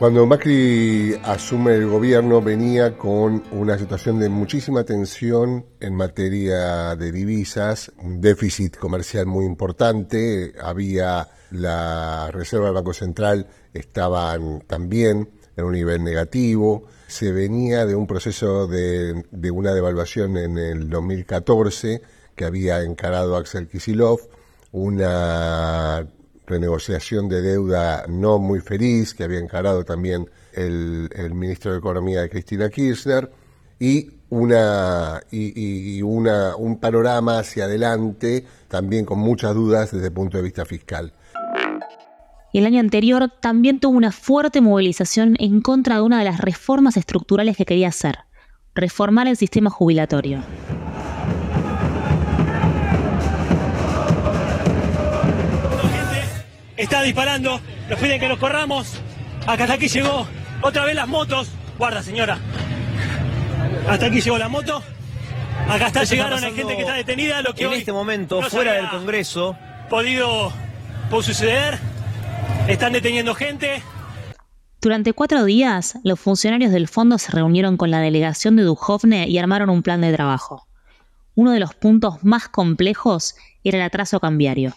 Cuando 0.00 0.26
Macri 0.26 1.14
asume 1.22 1.76
el 1.76 1.86
gobierno 1.86 2.42
venía 2.42 2.98
con 2.98 3.44
una 3.52 3.78
situación 3.78 4.18
de 4.18 4.30
muchísima 4.30 4.82
tensión 4.82 5.64
en 5.78 5.94
materia 5.94 6.96
de 6.96 7.12
divisas, 7.12 7.92
un 8.02 8.20
déficit 8.20 8.76
comercial 8.76 9.26
muy 9.26 9.44
importante, 9.44 10.54
había 10.60 11.28
la 11.52 12.32
Reserva 12.32 12.66
del 12.66 12.74
Banco 12.74 12.92
Central 12.92 13.46
estaban 13.72 14.60
también 14.66 15.30
en 15.56 15.64
un 15.64 15.72
nivel 15.72 16.02
negativo, 16.02 16.82
se 17.06 17.30
venía 17.30 17.86
de 17.86 17.94
un 17.94 18.08
proceso 18.08 18.66
de, 18.66 19.24
de 19.30 19.50
una 19.52 19.72
devaluación 19.72 20.36
en 20.36 20.58
el 20.58 20.90
2014 20.90 22.17
que 22.38 22.46
había 22.46 22.82
encarado 22.82 23.36
Axel 23.36 23.68
Kisilov, 23.68 24.20
una 24.72 26.06
renegociación 26.46 27.28
de 27.28 27.42
deuda 27.42 28.06
no 28.08 28.38
muy 28.38 28.60
feliz 28.60 29.12
que 29.12 29.24
había 29.24 29.40
encarado 29.40 29.84
también 29.84 30.30
el, 30.54 31.10
ministro 31.34 31.72
de 31.72 31.78
Economía 31.78 32.22
de 32.22 32.30
Cristina 32.30 32.70
Kirchner 32.70 33.30
y 33.78 34.10
una 34.30 35.20
y, 35.30 36.00
una, 36.02 36.56
un 36.56 36.78
panorama 36.78 37.40
hacia 37.40 37.64
adelante 37.64 38.46
también 38.68 39.04
con 39.04 39.18
muchas 39.18 39.54
dudas 39.54 39.90
desde 39.90 40.06
el 40.06 40.12
punto 40.12 40.38
de 40.38 40.44
vista 40.44 40.64
fiscal. 40.64 41.12
Y 42.52 42.58
el 42.60 42.66
año 42.66 42.80
anterior 42.80 43.30
también 43.40 43.80
tuvo 43.80 43.96
una 43.96 44.12
fuerte 44.12 44.60
movilización 44.60 45.36
en 45.38 45.60
contra 45.60 45.96
de 45.96 46.02
una 46.02 46.20
de 46.20 46.24
las 46.24 46.40
reformas 46.40 46.96
estructurales 46.96 47.56
que 47.56 47.66
quería 47.66 47.88
hacer, 47.88 48.20
reformar 48.74 49.26
el 49.26 49.36
sistema 49.36 49.70
jubilatorio. 49.70 50.42
Está 56.78 57.02
disparando, 57.02 57.60
nos 57.90 57.98
piden 57.98 58.20
que 58.20 58.28
nos 58.28 58.38
corramos. 58.38 58.94
Acá 59.46 59.64
hasta 59.64 59.74
aquí 59.74 59.88
llegó 59.88 60.26
otra 60.62 60.84
vez 60.84 60.94
las 60.94 61.08
motos. 61.08 61.50
Guarda, 61.76 62.02
señora. 62.02 62.38
Hasta 63.88 64.06
aquí 64.06 64.20
llegó 64.20 64.38
la 64.38 64.48
moto. 64.48 64.82
Acá 65.68 65.88
está, 65.88 66.04
llegaron 66.04 66.40
la 66.40 66.50
gente 66.50 66.76
que 66.76 66.82
está 66.82 66.94
detenida. 66.94 67.42
Lo 67.42 67.54
que 67.54 67.64
en 67.64 67.72
este 67.74 67.92
momento, 67.92 68.40
fuera 68.42 68.72
del 68.72 68.88
Congreso, 68.88 69.56
podido 69.90 70.52
puede 71.10 71.24
suceder. 71.24 71.78
Están 72.68 72.92
deteniendo 72.92 73.34
gente. 73.34 73.82
Durante 74.80 75.12
cuatro 75.12 75.44
días, 75.44 75.98
los 76.04 76.20
funcionarios 76.20 76.70
del 76.70 76.86
fondo 76.86 77.18
se 77.18 77.32
reunieron 77.32 77.76
con 77.76 77.90
la 77.90 77.98
delegación 77.98 78.54
de 78.56 78.62
Duhovne 78.62 79.26
y 79.28 79.38
armaron 79.38 79.70
un 79.70 79.82
plan 79.82 80.00
de 80.00 80.12
trabajo. 80.12 80.68
Uno 81.34 81.50
de 81.52 81.60
los 81.60 81.74
puntos 81.74 82.22
más 82.22 82.48
complejos 82.48 83.34
era 83.64 83.78
el 83.78 83.84
atraso 83.84 84.20
cambiario. 84.20 84.74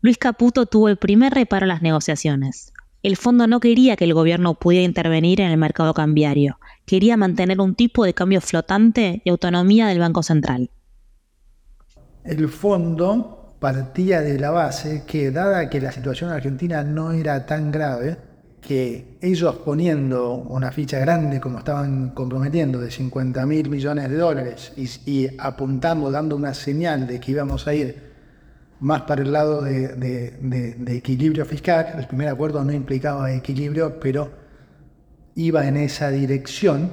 Luis 0.00 0.16
Caputo 0.16 0.66
tuvo 0.66 0.88
el 0.88 0.96
primer 0.96 1.34
reparo 1.34 1.64
en 1.64 1.70
las 1.70 1.82
negociaciones. 1.82 2.72
El 3.02 3.16
fondo 3.16 3.48
no 3.48 3.58
quería 3.58 3.96
que 3.96 4.04
el 4.04 4.14
gobierno 4.14 4.54
pudiera 4.54 4.84
intervenir 4.84 5.40
en 5.40 5.50
el 5.50 5.56
mercado 5.56 5.92
cambiario, 5.92 6.60
quería 6.86 7.16
mantener 7.16 7.60
un 7.60 7.74
tipo 7.74 8.04
de 8.04 8.14
cambio 8.14 8.40
flotante 8.40 9.22
y 9.24 9.30
autonomía 9.30 9.88
del 9.88 9.98
Banco 9.98 10.22
Central. 10.22 10.70
El 12.22 12.48
fondo 12.48 13.56
partía 13.58 14.20
de 14.20 14.38
la 14.38 14.52
base 14.52 15.02
que, 15.04 15.32
dada 15.32 15.68
que 15.68 15.80
la 15.80 15.90
situación 15.90 16.30
argentina 16.30 16.84
no 16.84 17.10
era 17.10 17.44
tan 17.44 17.72
grave, 17.72 18.18
que 18.60 19.18
ellos 19.20 19.56
poniendo 19.64 20.34
una 20.34 20.70
ficha 20.70 21.00
grande 21.00 21.40
como 21.40 21.58
estaban 21.58 22.10
comprometiendo 22.10 22.78
de 22.78 22.92
50 22.92 23.46
mil 23.46 23.68
millones 23.68 24.10
de 24.10 24.16
dólares 24.16 24.72
y, 24.76 25.10
y 25.10 25.28
apuntando, 25.38 26.08
dando 26.12 26.36
una 26.36 26.54
señal 26.54 27.08
de 27.08 27.18
que 27.18 27.32
íbamos 27.32 27.66
a 27.66 27.74
ir 27.74 28.07
más 28.80 29.02
para 29.02 29.22
el 29.22 29.32
lado 29.32 29.62
de, 29.62 30.86
equilibrio 30.88 31.44
fiscal. 31.44 31.94
El 31.98 32.06
primer 32.06 32.28
acuerdo 32.28 32.64
no 32.64 32.72
implicaba 32.72 33.32
equilibrio, 33.32 33.98
pero 34.00 34.30
iba 35.34 35.66
en 35.66 35.76
esa 35.76 36.10
dirección. 36.10 36.92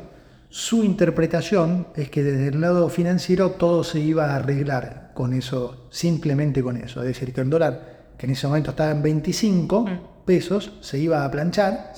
Su 0.50 0.84
interpretación 0.84 1.88
es 1.96 2.10
que 2.10 2.24
desde 2.24 2.48
el 2.48 2.62
lado 2.62 2.90
financiero 2.90 3.52
todo 3.52 3.84
se 3.84 4.00
iba 4.00 4.32
a 4.32 4.38
arreglar 4.38 5.12
con 5.14 5.34
eso, 5.34 5.88
simplemente 5.90 6.64
con 6.64 6.78
eso. 6.78 7.02
Es 7.02 7.08
decir, 7.08 7.34
que 7.34 7.42
el 7.42 7.50
dólar, 7.50 8.14
que 8.18 8.26
en 8.26 8.34
ese 8.34 8.48
momento 8.48 8.72
estaba 8.72 8.92
en 8.92 9.02
25 9.02 9.82
mm. 9.82 10.00
pesos, 10.26 10.74
se 10.82 10.98
iba 10.98 11.26
a 11.26 11.32
planchar 11.32 11.94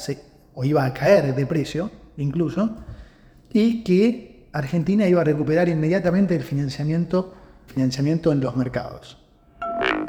o 0.54 0.64
iba 0.64 0.86
a 0.86 0.94
caer 0.94 1.36
de 1.36 1.46
precio 1.46 1.92
incluso, 2.18 2.78
y 3.54 3.84
que 3.84 4.48
Argentina 4.54 5.08
iba 5.08 5.22
a 5.22 5.24
recuperar 5.24 5.70
inmediatamente 5.70 6.36
el 6.36 6.42
financiamiento 6.42 7.36
financiamiento 7.68 8.32
en 8.32 8.40
los 8.40 8.56
mercados. 8.56 9.17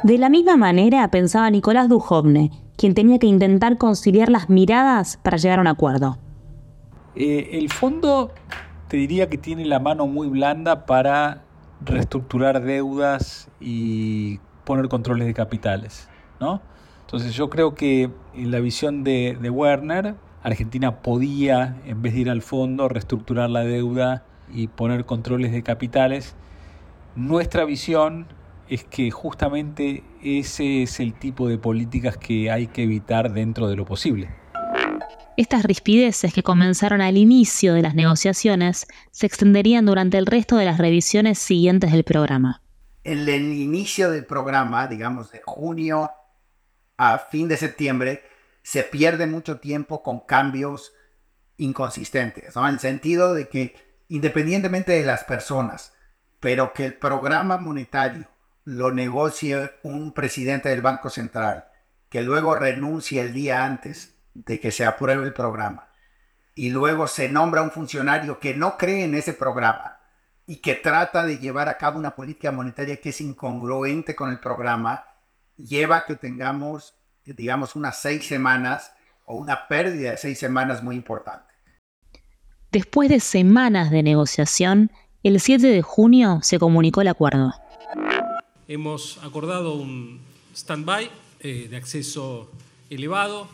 De 0.04 0.16
la 0.16 0.28
misma 0.28 0.56
manera 0.56 1.10
pensaba 1.10 1.50
Nicolás 1.50 1.88
Dujovne, 1.88 2.52
quien 2.76 2.94
tenía 2.94 3.18
que 3.18 3.26
intentar 3.26 3.78
conciliar 3.78 4.28
las 4.28 4.48
miradas 4.48 5.16
para 5.16 5.36
llegar 5.38 5.58
a 5.58 5.62
un 5.62 5.66
acuerdo. 5.66 6.18
Eh, 7.16 7.50
el 7.54 7.68
fondo 7.68 8.30
te 8.86 8.96
diría 8.96 9.28
que 9.28 9.38
tiene 9.38 9.64
la 9.64 9.80
mano 9.80 10.06
muy 10.06 10.28
blanda 10.28 10.86
para 10.86 11.42
reestructurar 11.84 12.62
deudas 12.62 13.50
y 13.60 14.38
poner 14.64 14.88
controles 14.88 15.26
de 15.26 15.34
capitales, 15.34 16.08
¿no? 16.38 16.62
Entonces 17.00 17.34
yo 17.34 17.50
creo 17.50 17.74
que 17.74 18.10
en 18.34 18.50
la 18.52 18.60
visión 18.60 19.02
de, 19.02 19.36
de 19.40 19.50
Werner, 19.50 20.14
Argentina 20.44 21.02
podía, 21.02 21.76
en 21.86 22.02
vez 22.02 22.14
de 22.14 22.20
ir 22.20 22.30
al 22.30 22.42
fondo, 22.42 22.88
reestructurar 22.88 23.50
la 23.50 23.64
deuda 23.64 24.24
y 24.52 24.68
poner 24.68 25.06
controles 25.06 25.50
de 25.50 25.64
capitales. 25.64 26.36
Nuestra 27.16 27.64
visión 27.64 28.26
es 28.68 28.84
que 28.84 29.10
justamente 29.10 30.04
ese 30.22 30.82
es 30.82 31.00
el 31.00 31.14
tipo 31.14 31.48
de 31.48 31.58
políticas 31.58 32.16
que 32.16 32.50
hay 32.50 32.66
que 32.66 32.82
evitar 32.82 33.32
dentro 33.32 33.68
de 33.68 33.76
lo 33.76 33.84
posible. 33.84 34.28
Estas 35.36 35.62
rispideces 35.62 36.34
que 36.34 36.42
comenzaron 36.42 37.00
al 37.00 37.16
inicio 37.16 37.72
de 37.74 37.82
las 37.82 37.94
negociaciones 37.94 38.86
se 39.12 39.26
extenderían 39.26 39.86
durante 39.86 40.18
el 40.18 40.26
resto 40.26 40.56
de 40.56 40.64
las 40.64 40.78
revisiones 40.78 41.38
siguientes 41.38 41.92
del 41.92 42.02
programa. 42.02 42.60
En 43.04 43.28
el 43.28 43.52
inicio 43.52 44.10
del 44.10 44.26
programa, 44.26 44.88
digamos 44.88 45.30
de 45.30 45.40
junio 45.44 46.10
a 46.96 47.18
fin 47.18 47.48
de 47.48 47.56
septiembre, 47.56 48.22
se 48.62 48.82
pierde 48.82 49.26
mucho 49.26 49.60
tiempo 49.60 50.02
con 50.02 50.20
cambios 50.20 50.92
inconsistentes, 51.56 52.54
¿no? 52.56 52.66
en 52.66 52.74
el 52.74 52.80
sentido 52.80 53.32
de 53.32 53.48
que 53.48 53.74
independientemente 54.08 54.92
de 54.92 55.04
las 55.04 55.24
personas, 55.24 55.94
pero 56.40 56.72
que 56.72 56.84
el 56.84 56.94
programa 56.94 57.58
monetario 57.58 58.28
lo 58.68 58.92
negocie 58.92 59.72
un 59.82 60.12
presidente 60.12 60.68
del 60.68 60.82
Banco 60.82 61.08
Central, 61.08 61.68
que 62.10 62.20
luego 62.20 62.54
renuncie 62.54 63.22
el 63.22 63.32
día 63.32 63.64
antes 63.64 64.14
de 64.34 64.60
que 64.60 64.72
se 64.72 64.84
apruebe 64.84 65.24
el 65.24 65.32
programa, 65.32 65.88
y 66.54 66.68
luego 66.68 67.06
se 67.06 67.30
nombra 67.30 67.62
un 67.62 67.70
funcionario 67.70 68.38
que 68.38 68.52
no 68.52 68.76
cree 68.76 69.04
en 69.04 69.14
ese 69.14 69.32
programa 69.32 70.00
y 70.46 70.56
que 70.56 70.74
trata 70.74 71.24
de 71.24 71.38
llevar 71.38 71.70
a 71.70 71.78
cabo 71.78 71.98
una 71.98 72.14
política 72.14 72.52
monetaria 72.52 73.00
que 73.00 73.08
es 73.08 73.22
incongruente 73.22 74.14
con 74.14 74.28
el 74.28 74.38
programa, 74.38 75.02
lleva 75.56 75.96
a 75.96 76.04
que 76.04 76.16
tengamos, 76.16 76.94
digamos, 77.24 77.74
unas 77.74 77.98
seis 77.98 78.26
semanas 78.26 78.92
o 79.24 79.36
una 79.36 79.66
pérdida 79.66 80.10
de 80.10 80.18
seis 80.18 80.38
semanas 80.38 80.82
muy 80.82 80.94
importante. 80.94 81.54
Después 82.70 83.08
de 83.08 83.20
semanas 83.20 83.90
de 83.90 84.02
negociación, 84.02 84.92
el 85.22 85.40
7 85.40 85.66
de 85.66 85.80
junio 85.80 86.40
se 86.42 86.58
comunicó 86.58 87.00
el 87.00 87.08
acuerdo 87.08 87.54
hemos 88.68 89.18
acordado 89.22 89.74
un 89.74 90.20
stand-by 90.54 91.10
eh, 91.40 91.66
de 91.68 91.76
acceso 91.76 92.50
elevado. 92.90 93.48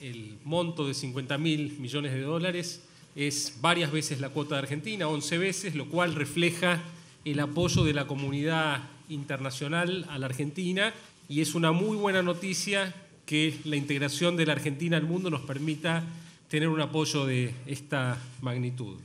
El 0.00 0.36
monto 0.44 0.86
de 0.86 0.94
50 0.94 1.38
mil 1.38 1.76
millones 1.80 2.12
de 2.12 2.20
dólares 2.20 2.82
es 3.16 3.58
varias 3.60 3.90
veces 3.90 4.20
la 4.20 4.28
cuota 4.28 4.54
de 4.54 4.60
Argentina, 4.60 5.08
11 5.08 5.38
veces, 5.38 5.74
lo 5.74 5.88
cual 5.88 6.14
refleja 6.14 6.80
el 7.24 7.40
apoyo 7.40 7.82
de 7.82 7.94
la 7.94 8.06
comunidad 8.06 8.82
internacional 9.08 10.06
a 10.08 10.18
la 10.18 10.26
Argentina 10.26 10.92
y 11.28 11.40
es 11.40 11.54
una 11.54 11.72
muy 11.72 11.96
buena 11.96 12.22
noticia 12.22 12.94
que 13.26 13.58
la 13.64 13.76
integración 13.76 14.36
de 14.36 14.46
la 14.46 14.52
Argentina 14.52 14.96
al 14.96 15.02
mundo 15.02 15.30
nos 15.30 15.40
permita 15.40 16.04
tener 16.48 16.68
un 16.68 16.80
apoyo 16.80 17.26
de 17.26 17.52
esta 17.66 18.18
magnitud. 18.40 18.98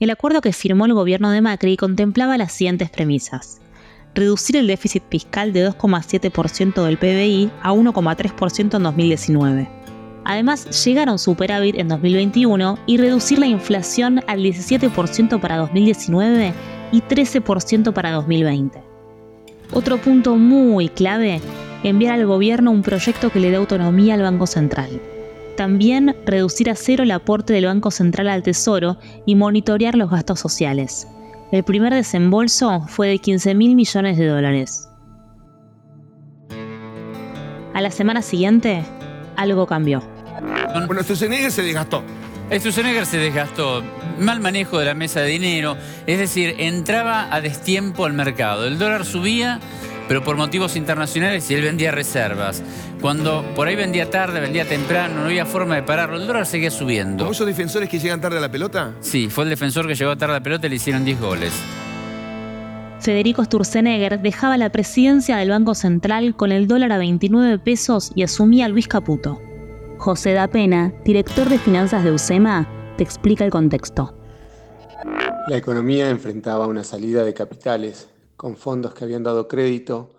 El 0.00 0.10
acuerdo 0.10 0.40
que 0.40 0.52
firmó 0.52 0.86
el 0.86 0.94
gobierno 0.94 1.30
de 1.30 1.40
Macri 1.40 1.76
contemplaba 1.76 2.36
las 2.36 2.52
siguientes 2.52 2.90
premisas 2.90 3.60
reducir 4.14 4.56
el 4.56 4.66
déficit 4.66 5.02
fiscal 5.10 5.52
de 5.52 5.68
2,7% 5.68 6.84
del 6.84 6.98
PBI 6.98 7.50
a 7.62 7.72
1,3% 7.72 8.76
en 8.76 8.82
2019. 8.82 9.68
Además, 10.24 10.84
llegar 10.84 11.08
a 11.08 11.12
un 11.12 11.18
superávit 11.18 11.76
en 11.76 11.88
2021 11.88 12.78
y 12.86 12.96
reducir 12.96 13.38
la 13.38 13.46
inflación 13.46 14.20
al 14.26 14.40
17% 14.40 15.40
para 15.40 15.58
2019 15.58 16.54
y 16.92 17.02
13% 17.02 17.92
para 17.92 18.12
2020. 18.12 18.82
Otro 19.72 19.98
punto 19.98 20.36
muy 20.36 20.88
clave, 20.88 21.40
enviar 21.82 22.14
al 22.14 22.26
gobierno 22.26 22.70
un 22.70 22.82
proyecto 22.82 23.30
que 23.30 23.40
le 23.40 23.50
dé 23.50 23.56
autonomía 23.56 24.14
al 24.14 24.22
Banco 24.22 24.46
Central. 24.46 25.00
También 25.56 26.16
reducir 26.24 26.70
a 26.70 26.74
cero 26.74 27.04
el 27.04 27.10
aporte 27.10 27.52
del 27.52 27.66
Banco 27.66 27.90
Central 27.90 28.28
al 28.28 28.42
Tesoro 28.42 28.98
y 29.26 29.34
monitorear 29.34 29.94
los 29.94 30.10
gastos 30.10 30.40
sociales. 30.40 31.06
El 31.54 31.62
primer 31.62 31.94
desembolso 31.94 32.80
fue 32.88 33.06
de 33.06 33.20
15 33.20 33.54
mil 33.54 33.76
millones 33.76 34.18
de 34.18 34.26
dólares. 34.26 34.88
A 37.72 37.80
la 37.80 37.92
semana 37.92 38.22
siguiente, 38.22 38.84
algo 39.36 39.64
cambió. 39.64 40.02
Bueno, 40.88 41.04
Schwarzenegger 41.04 41.52
se 41.52 41.62
desgastó. 41.62 42.02
Schwarzenegger 42.50 43.06
se 43.06 43.18
desgastó. 43.18 43.84
Mal 44.18 44.40
manejo 44.40 44.80
de 44.80 44.86
la 44.86 44.94
mesa 44.94 45.20
de 45.20 45.28
dinero. 45.28 45.76
Es 46.08 46.18
decir, 46.18 46.56
entraba 46.58 47.32
a 47.32 47.40
destiempo 47.40 48.04
al 48.04 48.14
mercado. 48.14 48.66
El 48.66 48.76
dólar 48.76 49.04
subía, 49.04 49.60
pero 50.08 50.22
por 50.22 50.36
motivos 50.36 50.76
internacionales 50.76 51.50
y 51.50 51.54
él 51.54 51.62
vendía 51.62 51.90
reservas. 51.90 52.62
Cuando 53.00 53.44
por 53.54 53.68
ahí 53.68 53.76
vendía 53.76 54.10
tarde, 54.10 54.40
vendía 54.40 54.68
temprano, 54.68 55.20
no 55.20 55.24
había 55.26 55.46
forma 55.46 55.76
de 55.76 55.82
pararlo, 55.82 56.16
el 56.16 56.26
dólar 56.26 56.46
seguía 56.46 56.70
subiendo. 56.70 57.24
¿Como 57.24 57.32
esos 57.32 57.46
defensores 57.46 57.88
que 57.88 57.98
llegan 57.98 58.20
tarde 58.20 58.38
a 58.38 58.40
la 58.40 58.50
pelota? 58.50 58.94
Sí, 59.00 59.28
fue 59.28 59.44
el 59.44 59.50
defensor 59.50 59.86
que 59.86 59.94
llegó 59.94 60.16
tarde 60.16 60.34
a 60.34 60.38
la 60.38 60.42
pelota 60.42 60.66
y 60.66 60.70
le 60.70 60.76
hicieron 60.76 61.04
10 61.04 61.20
goles. 61.20 61.52
Federico 63.00 63.44
Sturzenegger 63.44 64.20
dejaba 64.20 64.56
la 64.56 64.70
presidencia 64.70 65.36
del 65.36 65.50
Banco 65.50 65.74
Central 65.74 66.34
con 66.36 66.52
el 66.52 66.66
dólar 66.66 66.92
a 66.92 66.98
29 66.98 67.58
pesos 67.58 68.12
y 68.14 68.22
asumía 68.22 68.64
a 68.64 68.68
Luis 68.68 68.88
Caputo. 68.88 69.42
José 69.98 70.32
da 70.32 70.48
Pena, 70.48 70.92
director 71.04 71.48
de 71.48 71.58
finanzas 71.58 72.02
de 72.02 72.12
USEMA, 72.12 72.66
te 72.96 73.04
explica 73.04 73.44
el 73.44 73.50
contexto. 73.50 74.16
La 75.48 75.58
economía 75.58 76.08
enfrentaba 76.08 76.66
una 76.66 76.82
salida 76.82 77.24
de 77.24 77.34
capitales 77.34 78.08
con 78.36 78.56
fondos 78.56 78.94
que 78.94 79.04
habían 79.04 79.22
dado 79.22 79.48
crédito 79.48 80.10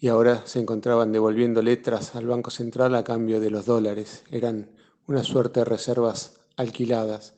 y 0.00 0.08
ahora 0.08 0.42
se 0.46 0.60
encontraban 0.60 1.12
devolviendo 1.12 1.62
letras 1.62 2.14
al 2.14 2.26
Banco 2.26 2.50
Central 2.50 2.94
a 2.94 3.04
cambio 3.04 3.40
de 3.40 3.50
los 3.50 3.64
dólares. 3.66 4.24
Eran 4.30 4.68
una 5.06 5.24
suerte 5.24 5.60
de 5.60 5.64
reservas 5.64 6.40
alquiladas. 6.56 7.34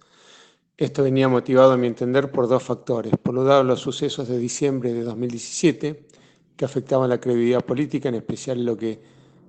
Esto 0.76 1.02
venía 1.02 1.28
motivado, 1.28 1.72
a 1.72 1.76
mi 1.76 1.86
entender, 1.86 2.30
por 2.30 2.48
dos 2.48 2.62
factores. 2.62 3.12
Por 3.22 3.38
un 3.38 3.48
lado, 3.48 3.64
los 3.64 3.80
sucesos 3.80 4.28
de 4.28 4.38
diciembre 4.38 4.92
de 4.92 5.04
2017, 5.04 6.06
que 6.56 6.64
afectaban 6.64 7.08
la 7.08 7.18
credibilidad 7.18 7.64
política, 7.64 8.08
en 8.08 8.16
especial 8.16 8.64
lo 8.64 8.76
que 8.76 9.00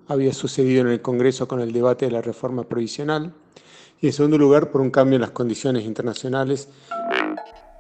había 0.08 0.34
sucedido 0.34 0.82
en 0.82 0.88
el 0.88 1.02
Congreso 1.02 1.48
con 1.48 1.60
el 1.60 1.74
debate 1.74 2.06
de 2.06 2.12
la 2.12 2.22
reforma 2.22 2.64
provisional. 2.64 3.34
Y 4.00 4.08
en 4.08 4.14
segundo 4.14 4.38
lugar, 4.38 4.72
por 4.72 4.80
un 4.80 4.92
cambio 4.92 5.16
en 5.16 5.22
las 5.22 5.32
condiciones 5.32 5.84
internacionales. 5.84 6.70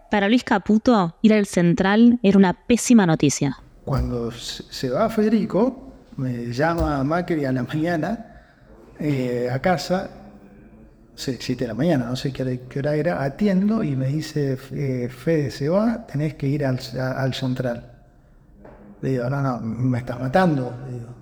Para 0.09 0.29
Luis 0.29 0.43
Caputo, 0.43 1.17
ir 1.21 1.33
al 1.33 1.45
central 1.45 2.19
era 2.23 2.37
una 2.37 2.53
pésima 2.53 3.05
noticia. 3.05 3.57
Cuando 3.83 4.31
se 4.31 4.89
va 4.89 5.09
Federico, 5.09 5.91
me 6.15 6.53
llama 6.53 7.03
Macri 7.03 7.43
a 7.43 7.51
la 7.51 7.63
mañana 7.63 8.25
eh, 8.99 9.49
a 9.51 9.59
casa, 9.59 10.09
7 11.15 11.55
de 11.55 11.67
la 11.67 11.73
mañana, 11.73 12.05
no 12.05 12.15
sé 12.15 12.31
qué, 12.31 12.79
hora 12.79 12.95
era, 12.95 13.23
atiendo 13.23 13.83
y 13.83 13.95
me 13.95 14.07
dice, 14.07 14.57
eh, 14.71 15.09
Fede 15.09 15.51
se 15.51 15.67
va, 15.67 16.05
tenés 16.07 16.35
que 16.35 16.47
ir 16.47 16.65
al, 16.65 16.79
central. 17.33 17.91
Le 19.01 19.09
digo, 19.09 19.29
no, 19.29 19.41
no, 19.41 19.59
me 19.59 19.97
estás 19.99 20.19
matando. 20.19 20.73
Le 20.85 20.93
digo, 20.93 21.15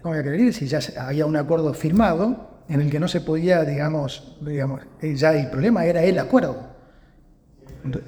¿cómo 0.00 0.14
voy 0.14 0.18
a 0.18 0.22
querer 0.22 0.40
ir 0.40 0.54
si 0.54 0.66
ya 0.66 0.80
había 0.98 1.26
un 1.26 1.36
acuerdo 1.36 1.74
firmado 1.74 2.62
en 2.68 2.80
el 2.80 2.90
que 2.90 2.98
no 2.98 3.06
se 3.06 3.20
podía, 3.20 3.64
digamos, 3.64 4.38
digamos, 4.40 4.80
eh, 5.00 5.14
ya 5.14 5.34
el 5.34 5.50
problema 5.50 5.84
era 5.84 6.02
el 6.02 6.18
acuerdo. 6.18 6.72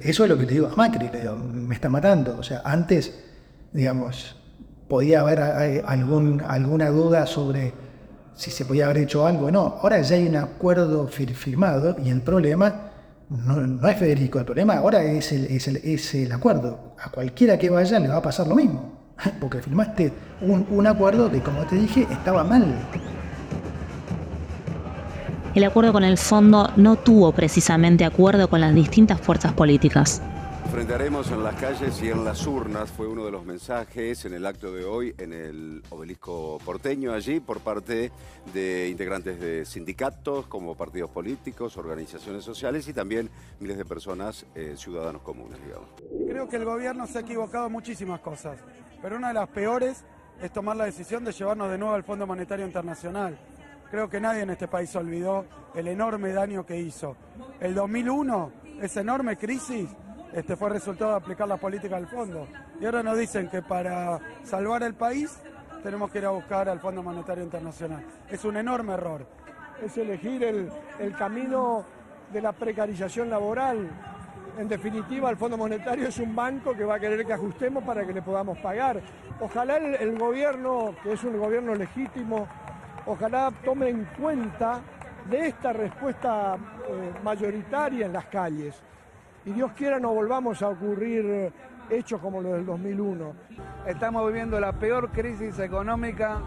Eso 0.01 0.23
es 0.23 0.29
lo 0.29 0.37
que 0.37 0.45
le 0.45 0.53
digo 0.53 0.67
a 0.67 0.75
Macri, 0.75 1.09
le 1.09 1.21
digo, 1.21 1.35
me 1.35 1.75
está 1.75 1.89
matando. 1.89 2.37
O 2.37 2.43
sea, 2.43 2.61
antes 2.63 3.13
digamos, 3.75 4.37
podía 4.87 5.19
haber 5.19 5.41
algún, 5.85 6.41
alguna 6.47 6.89
duda 6.89 7.25
sobre 7.27 7.73
si 8.35 8.51
se 8.51 8.65
podía 8.65 8.85
haber 8.85 8.99
hecho 8.99 9.27
algo 9.27 9.47
o 9.47 9.51
no. 9.51 9.79
Ahora 9.81 10.01
ya 10.01 10.15
hay 10.15 10.27
un 10.27 10.37
acuerdo 10.37 11.07
firmado 11.07 11.95
y 12.03 12.09
el 12.09 12.21
problema 12.21 12.91
no, 13.29 13.89
es 13.89 13.97
Federico, 13.97 14.39
el 14.39 14.45
problema 14.45 14.75
ahora 14.75 15.03
es 15.03 15.31
el, 15.31 15.45
es, 15.45 15.67
el, 15.67 15.77
es 15.77 16.15
el, 16.15 16.31
acuerdo. 16.31 16.95
A 17.03 17.09
cualquiera 17.09 17.57
que 17.57 17.69
vaya 17.69 17.99
le 17.99 18.07
va 18.07 18.17
a 18.17 18.21
pasar 18.21 18.47
lo 18.47 18.55
mismo, 18.55 18.93
porque 19.41 19.61
firmaste 19.61 20.13
un, 20.41 20.65
un 20.69 20.87
acuerdo 20.87 21.29
que, 21.29 21.41
como 21.41 21.65
te 21.65 21.75
dije, 21.75 22.07
estaba 22.09 22.43
mal. 22.43 22.65
El 25.55 25.63
acuerdo 25.63 25.93
con 25.93 26.03
el 26.03 26.17
fondo 26.17 26.69
no 26.75 26.97
tuvo 26.97 27.31
precisamente 27.31 28.05
acuerdo 28.05 28.49
con 28.49 28.61
las 28.61 28.75
distintas 28.75 29.19
fuerzas 29.19 29.53
políticas 29.53 30.21
enfrentaremos 30.75 31.31
en 31.31 31.41
las 31.41 31.55
calles 31.55 32.01
y 32.01 32.09
en 32.09 32.25
las 32.25 32.45
urnas, 32.45 32.91
fue 32.91 33.07
uno 33.07 33.23
de 33.23 33.31
los 33.31 33.45
mensajes 33.45 34.25
en 34.25 34.33
el 34.33 34.45
acto 34.45 34.73
de 34.73 34.83
hoy 34.83 35.15
en 35.17 35.31
el 35.31 35.81
obelisco 35.89 36.57
porteño, 36.65 37.13
allí 37.13 37.39
por 37.39 37.61
parte 37.61 38.11
de 38.53 38.89
integrantes 38.89 39.39
de 39.39 39.65
sindicatos, 39.65 40.47
como 40.47 40.75
partidos 40.75 41.09
políticos, 41.11 41.77
organizaciones 41.77 42.43
sociales 42.43 42.89
y 42.89 42.93
también 42.93 43.29
miles 43.61 43.77
de 43.77 43.85
personas, 43.85 44.45
eh, 44.53 44.73
ciudadanos 44.75 45.21
comunes, 45.21 45.63
digamos. 45.65 45.87
Creo 46.27 46.49
que 46.49 46.57
el 46.57 46.65
gobierno 46.65 47.07
se 47.07 47.19
ha 47.19 47.21
equivocado 47.21 47.67
en 47.67 47.71
muchísimas 47.71 48.19
cosas, 48.19 48.59
pero 49.01 49.15
una 49.15 49.29
de 49.29 49.35
las 49.35 49.47
peores 49.47 50.03
es 50.41 50.51
tomar 50.51 50.75
la 50.75 50.83
decisión 50.83 51.23
de 51.23 51.31
llevarnos 51.31 51.71
de 51.71 51.77
nuevo 51.77 51.95
al 51.95 52.03
Fondo 52.03 52.27
Monetario 52.27 52.65
Internacional. 52.65 53.39
Creo 53.95 54.09
que 54.09 54.19
nadie 54.19 54.41
en 54.41 54.49
este 54.49 54.67
país 54.67 54.93
olvidó 54.97 55.45
el 55.73 55.87
enorme 55.87 56.33
daño 56.33 56.65
que 56.65 56.77
hizo. 56.77 57.15
El 57.61 57.73
2001, 57.73 58.51
esa 58.81 58.99
enorme 58.99 59.37
crisis, 59.37 59.87
este 60.33 60.57
fue 60.57 60.69
resultado 60.69 61.11
de 61.11 61.15
aplicar 61.15 61.47
la 61.47 61.55
política 61.55 61.95
del 61.95 62.07
fondo. 62.07 62.45
Y 62.81 62.85
ahora 62.85 63.01
nos 63.03 63.17
dicen 63.17 63.47
que 63.47 63.61
para 63.61 64.19
salvar 64.43 64.83
el 64.83 64.95
país 64.95 65.39
tenemos 65.81 66.11
que 66.11 66.17
ir 66.17 66.25
a 66.25 66.31
buscar 66.31 66.67
al 66.67 66.81
Fondo 66.81 67.01
Monetario 67.03 67.41
Internacional. 67.45 68.03
Es 68.29 68.43
un 68.43 68.57
enorme 68.57 68.95
error. 68.95 69.25
Es 69.81 69.97
elegir 69.97 70.43
el, 70.43 70.69
el 70.99 71.15
camino 71.15 71.85
de 72.33 72.41
la 72.41 72.51
precarización 72.51 73.29
laboral. 73.29 73.89
En 74.57 74.67
definitiva, 74.67 75.29
el 75.29 75.37
Fondo 75.37 75.55
Monetario 75.55 76.09
es 76.09 76.19
un 76.19 76.35
banco 76.35 76.73
que 76.73 76.83
va 76.83 76.95
a 76.95 76.99
querer 76.99 77.25
que 77.25 77.31
ajustemos 77.31 77.81
para 77.85 78.05
que 78.05 78.11
le 78.11 78.21
podamos 78.21 78.57
pagar. 78.57 78.99
Ojalá 79.39 79.77
el, 79.77 79.95
el 79.95 80.19
gobierno, 80.19 80.93
que 81.01 81.13
es 81.13 81.23
un 81.23 81.39
gobierno 81.39 81.73
legítimo, 81.75 82.45
ojalá 83.05 83.51
tome 83.63 83.89
en 83.89 84.05
cuenta 84.19 84.81
de 85.29 85.47
esta 85.47 85.73
respuesta 85.73 86.55
eh, 86.55 87.13
mayoritaria 87.23 88.05
en 88.05 88.13
las 88.13 88.25
calles. 88.25 88.75
Y 89.45 89.51
Dios 89.51 89.71
quiera 89.73 89.99
no 89.99 90.13
volvamos 90.13 90.61
a 90.61 90.69
ocurrir 90.69 91.25
eh, 91.25 91.51
hechos 91.89 92.19
como 92.19 92.41
los 92.41 92.53
del 92.53 92.65
2001. 92.65 93.33
Estamos 93.87 94.25
viviendo 94.27 94.59
la 94.59 94.73
peor 94.73 95.11
crisis 95.11 95.59
económica 95.59 96.41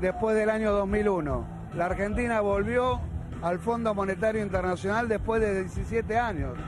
después 0.00 0.36
del 0.36 0.50
año 0.50 0.72
2001. 0.72 1.60
La 1.74 1.86
Argentina 1.86 2.40
volvió 2.40 3.00
al 3.42 3.58
Fondo 3.58 3.94
Monetario 3.94 4.42
Internacional 4.42 5.08
después 5.08 5.40
de 5.40 5.64
17 5.64 6.18
años. 6.18 6.58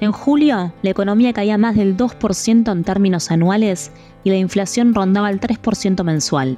En 0.00 0.12
julio, 0.12 0.72
la 0.82 0.90
economía 0.90 1.32
caía 1.32 1.56
más 1.56 1.76
del 1.76 1.96
2% 1.96 2.70
en 2.70 2.84
términos 2.84 3.30
anuales 3.30 3.92
y 4.22 4.30
la 4.30 4.36
inflación 4.36 4.92
rondaba 4.94 5.30
el 5.30 5.40
3% 5.40 6.02
mensual. 6.04 6.56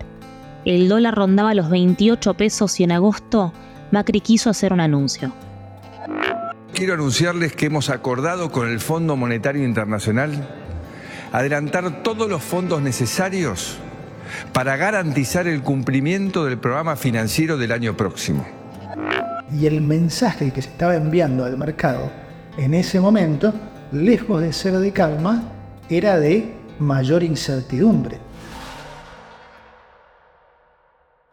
El 0.66 0.88
dólar 0.88 1.14
rondaba 1.14 1.54
los 1.54 1.70
28 1.70 2.34
pesos 2.34 2.80
y 2.80 2.84
en 2.84 2.90
agosto 2.90 3.52
Macri 3.92 4.20
quiso 4.20 4.50
hacer 4.50 4.72
un 4.72 4.80
anuncio. 4.80 5.32
Quiero 6.74 6.94
anunciarles 6.94 7.54
que 7.54 7.66
hemos 7.66 7.88
acordado 7.88 8.50
con 8.50 8.68
el 8.68 8.80
Fondo 8.80 9.14
Monetario 9.16 9.64
Internacional 9.64 10.32
adelantar 11.32 12.02
todos 12.02 12.28
los 12.28 12.42
fondos 12.42 12.82
necesarios 12.82 13.78
para 14.52 14.76
garantizar 14.76 15.46
el 15.46 15.62
cumplimiento 15.62 16.44
del 16.44 16.58
programa 16.58 16.96
financiero 16.96 17.56
del 17.56 17.70
año 17.70 17.96
próximo. 17.96 18.44
Y 19.52 19.66
el 19.66 19.82
mensaje 19.82 20.50
que 20.50 20.62
se 20.62 20.70
estaba 20.70 20.96
enviando 20.96 21.44
al 21.44 21.56
mercado 21.56 22.10
en 22.58 22.74
ese 22.74 22.98
momento, 22.98 23.54
lejos 23.92 24.42
de 24.42 24.52
ser 24.52 24.78
de 24.78 24.92
calma, 24.92 25.44
era 25.88 26.18
de 26.18 26.56
mayor 26.80 27.22
incertidumbre. 27.22 28.25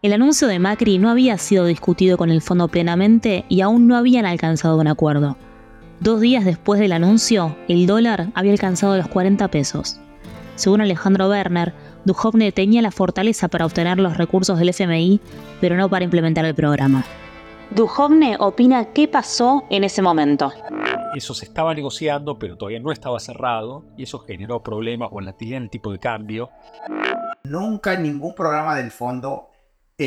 El 0.04 0.12
anuncio 0.12 0.50
de 0.50 0.60
Macri 0.60 0.98
no 0.98 1.10
había 1.10 1.38
sido 1.38 1.64
discutido 1.64 2.18
con 2.18 2.30
el 2.30 2.42
fondo 2.42 2.68
plenamente 2.68 3.46
y 3.48 3.62
aún 3.62 3.88
no 3.88 3.96
habían 3.96 4.26
alcanzado 4.26 4.78
un 4.78 4.88
acuerdo. 4.88 5.38
Dos 6.02 6.20
días 6.20 6.44
después 6.44 6.82
del 6.82 6.92
anuncio, 6.92 7.56
el 7.70 7.88
dólar 7.88 8.28
había 8.36 8.52
alcanzado 8.52 8.98
los 8.98 9.08
40 9.08 9.48
pesos. 9.48 10.02
Según 10.56 10.82
Alejandro 10.82 11.30
Werner, 11.30 11.74
Duhovne 12.04 12.52
tenía 12.52 12.82
la 12.82 12.92
fortaleza 12.92 13.48
para 13.48 13.66
obtener 13.66 13.98
los 13.98 14.18
recursos 14.18 14.60
del 14.60 14.68
FMI, 14.68 15.22
pero 15.62 15.78
no 15.78 15.88
para 15.88 16.04
implementar 16.04 16.44
el 16.44 16.54
programa. 16.54 17.06
Duhovne 17.72 18.36
opina 18.40 18.92
qué 18.92 19.08
pasó 19.08 19.64
en 19.70 19.86
ese 19.86 20.02
momento. 20.02 20.52
Eso 21.16 21.34
se 21.34 21.46
estaba 21.46 21.74
negociando, 21.74 22.38
pero 22.38 22.58
todavía 22.58 22.82
no 22.82 22.92
estaba 22.92 23.22
cerrado, 23.22 23.86
y 23.96 24.04
eso 24.04 24.20
generó 24.20 24.62
problemas 24.62 25.12
con 25.12 25.24
la 25.24 25.34
en 25.40 25.64
el 25.64 25.70
tipo 25.70 25.94
de 25.94 26.00
cambio. 26.00 26.50
Nunca 27.46 27.94
en 27.94 28.04
ningún 28.04 28.36
programa 28.36 28.76
del 28.76 28.92
fondo 28.92 29.53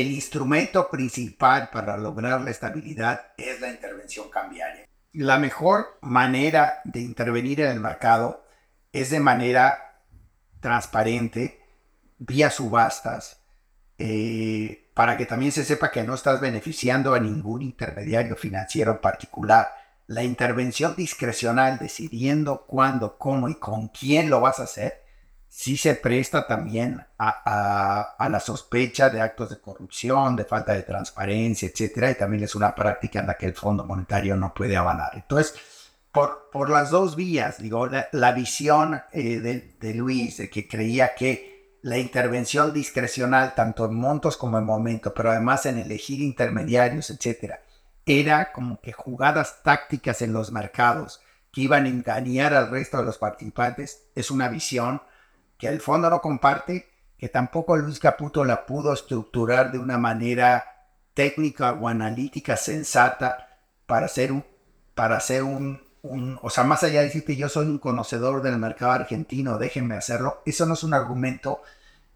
el 0.01 0.11
instrumento 0.11 0.89
principal 0.89 1.69
para 1.71 1.97
lograr 1.97 2.41
la 2.41 2.51
estabilidad 2.51 3.33
es 3.37 3.59
la 3.61 3.69
intervención 3.69 4.29
cambiaria. 4.29 4.87
La 5.13 5.37
mejor 5.39 5.97
manera 6.01 6.81
de 6.83 7.01
intervenir 7.01 7.61
en 7.61 7.71
el 7.71 7.79
mercado 7.79 8.45
es 8.91 9.09
de 9.09 9.19
manera 9.19 10.03
transparente, 10.59 11.61
vía 12.17 12.49
subastas, 12.49 13.41
eh, 13.97 14.91
para 14.93 15.17
que 15.17 15.25
también 15.25 15.51
se 15.51 15.63
sepa 15.63 15.91
que 15.91 16.03
no 16.03 16.13
estás 16.13 16.39
beneficiando 16.41 17.13
a 17.13 17.19
ningún 17.19 17.61
intermediario 17.61 18.35
financiero 18.35 18.91
en 18.91 19.01
particular. 19.01 19.67
La 20.07 20.23
intervención 20.23 20.95
discrecional, 20.95 21.77
decidiendo 21.79 22.65
cuándo, 22.65 23.17
cómo 23.17 23.49
y 23.49 23.55
con 23.55 23.89
quién 23.89 24.29
lo 24.29 24.39
vas 24.39 24.59
a 24.59 24.63
hacer, 24.63 25.03
sí 25.47 25.77
se 25.77 25.95
presta 25.95 26.45
también 26.45 27.03
a, 27.17 28.27
la 28.29 28.39
sospecha 28.39 29.09
de 29.09 29.21
actos 29.21 29.49
de 29.49 29.59
corrupción, 29.59 30.35
de 30.35 30.45
falta 30.45 30.73
de 30.73 30.83
transparencia, 30.83 31.69
etcétera, 31.69 32.11
y 32.11 32.15
también 32.15 32.43
es 32.43 32.55
una 32.55 32.75
práctica 32.75 33.19
en 33.19 33.27
la 33.27 33.35
que 33.35 33.47
el 33.47 33.53
Fondo 33.53 33.83
Monetario 33.83 34.35
no 34.35 34.53
puede 34.53 34.77
avalar. 34.77 35.11
Entonces, 35.15 35.55
por, 36.11 36.49
por 36.51 36.69
las 36.69 36.89
dos 36.91 37.15
vías, 37.15 37.59
digo, 37.59 37.87
la, 37.87 38.31
visión 38.31 39.01
eh, 39.11 39.39
de, 39.39 39.75
de 39.79 39.93
Luis, 39.93 40.37
de 40.37 40.49
que 40.49 40.67
creía 40.67 41.15
que 41.15 41.79
la 41.81 41.97
intervención 41.97 42.73
discrecional, 42.73 43.55
tanto 43.55 43.85
en 43.85 43.95
montos 43.95 44.35
como 44.35 44.57
en 44.57 44.65
momento, 44.65 45.13
pero 45.13 45.31
además 45.31 45.65
en 45.65 45.77
elegir 45.77 46.21
intermediarios, 46.21 47.09
etcétera, 47.09 47.61
era 48.05 48.51
como 48.51 48.79
que 48.81 48.93
jugadas 48.93 49.61
tácticas 49.63 50.21
en 50.21 50.33
los 50.33 50.51
mercados 50.51 51.21
que 51.51 51.61
iban 51.61 51.85
a 51.85 51.89
engañar 51.89 52.53
al 52.53 52.69
resto 52.69 52.97
de 52.97 53.03
los 53.03 53.17
participantes, 53.17 54.07
es 54.15 54.31
una 54.31 54.47
visión 54.49 55.01
que 55.57 55.67
el 55.67 55.81
fondo 55.81 56.09
no 56.09 56.21
comparte, 56.21 56.87
que 57.17 57.29
tampoco 57.29 57.75
Luis 57.77 57.99
Caputo 57.99 58.45
la 58.45 58.65
pudo 58.65 58.93
estructurar 58.93 59.71
de 59.71 59.79
una 59.79 59.97
manera 59.97 60.63
técnica 61.13 61.73
o 61.73 61.87
analítica 61.87 62.57
sensata 62.57 63.59
para 63.87 64.05
hacer 64.05 64.31
un, 64.31 64.45
para 64.93 65.17
hacer 65.17 65.43
un, 65.43 65.81
un, 66.03 66.37
o 66.41 66.49
sea, 66.49 66.63
más 66.63 66.83
allá 66.83 66.99
de 66.99 67.05
decir 67.05 67.25
que 67.25 67.35
yo 67.35 67.49
soy 67.49 67.65
un 67.65 67.79
conocedor 67.79 68.41
del 68.43 68.57
mercado 68.57 68.91
argentino, 68.91 69.57
déjenme 69.57 69.95
hacerlo, 69.95 70.41
eso 70.45 70.65
no 70.65 70.75
es 70.75 70.83
un 70.83 70.93
argumento 70.93 71.61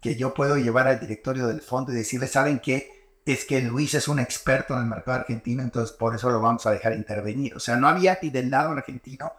que 0.00 0.16
yo 0.16 0.34
puedo 0.34 0.56
llevar 0.56 0.88
al 0.88 1.00
directorio 1.00 1.46
del 1.46 1.60
fondo 1.60 1.92
y 1.92 1.96
decirle, 1.96 2.26
¿saben 2.26 2.58
qué? 2.58 2.90
Es 3.24 3.44
que 3.44 3.60
Luis 3.60 3.94
es 3.94 4.08
un 4.08 4.18
experto 4.18 4.74
en 4.74 4.80
el 4.80 4.86
mercado 4.86 5.20
argentino, 5.20 5.62
entonces 5.62 5.96
por 5.96 6.14
eso 6.14 6.28
lo 6.30 6.40
vamos 6.40 6.66
a 6.66 6.72
dejar 6.72 6.94
intervenir. 6.94 7.54
O 7.54 7.60
sea, 7.60 7.76
no 7.76 7.86
había 7.86 8.18
ni 8.20 8.30
del 8.30 8.50
lado 8.50 8.72
argentino 8.72 9.32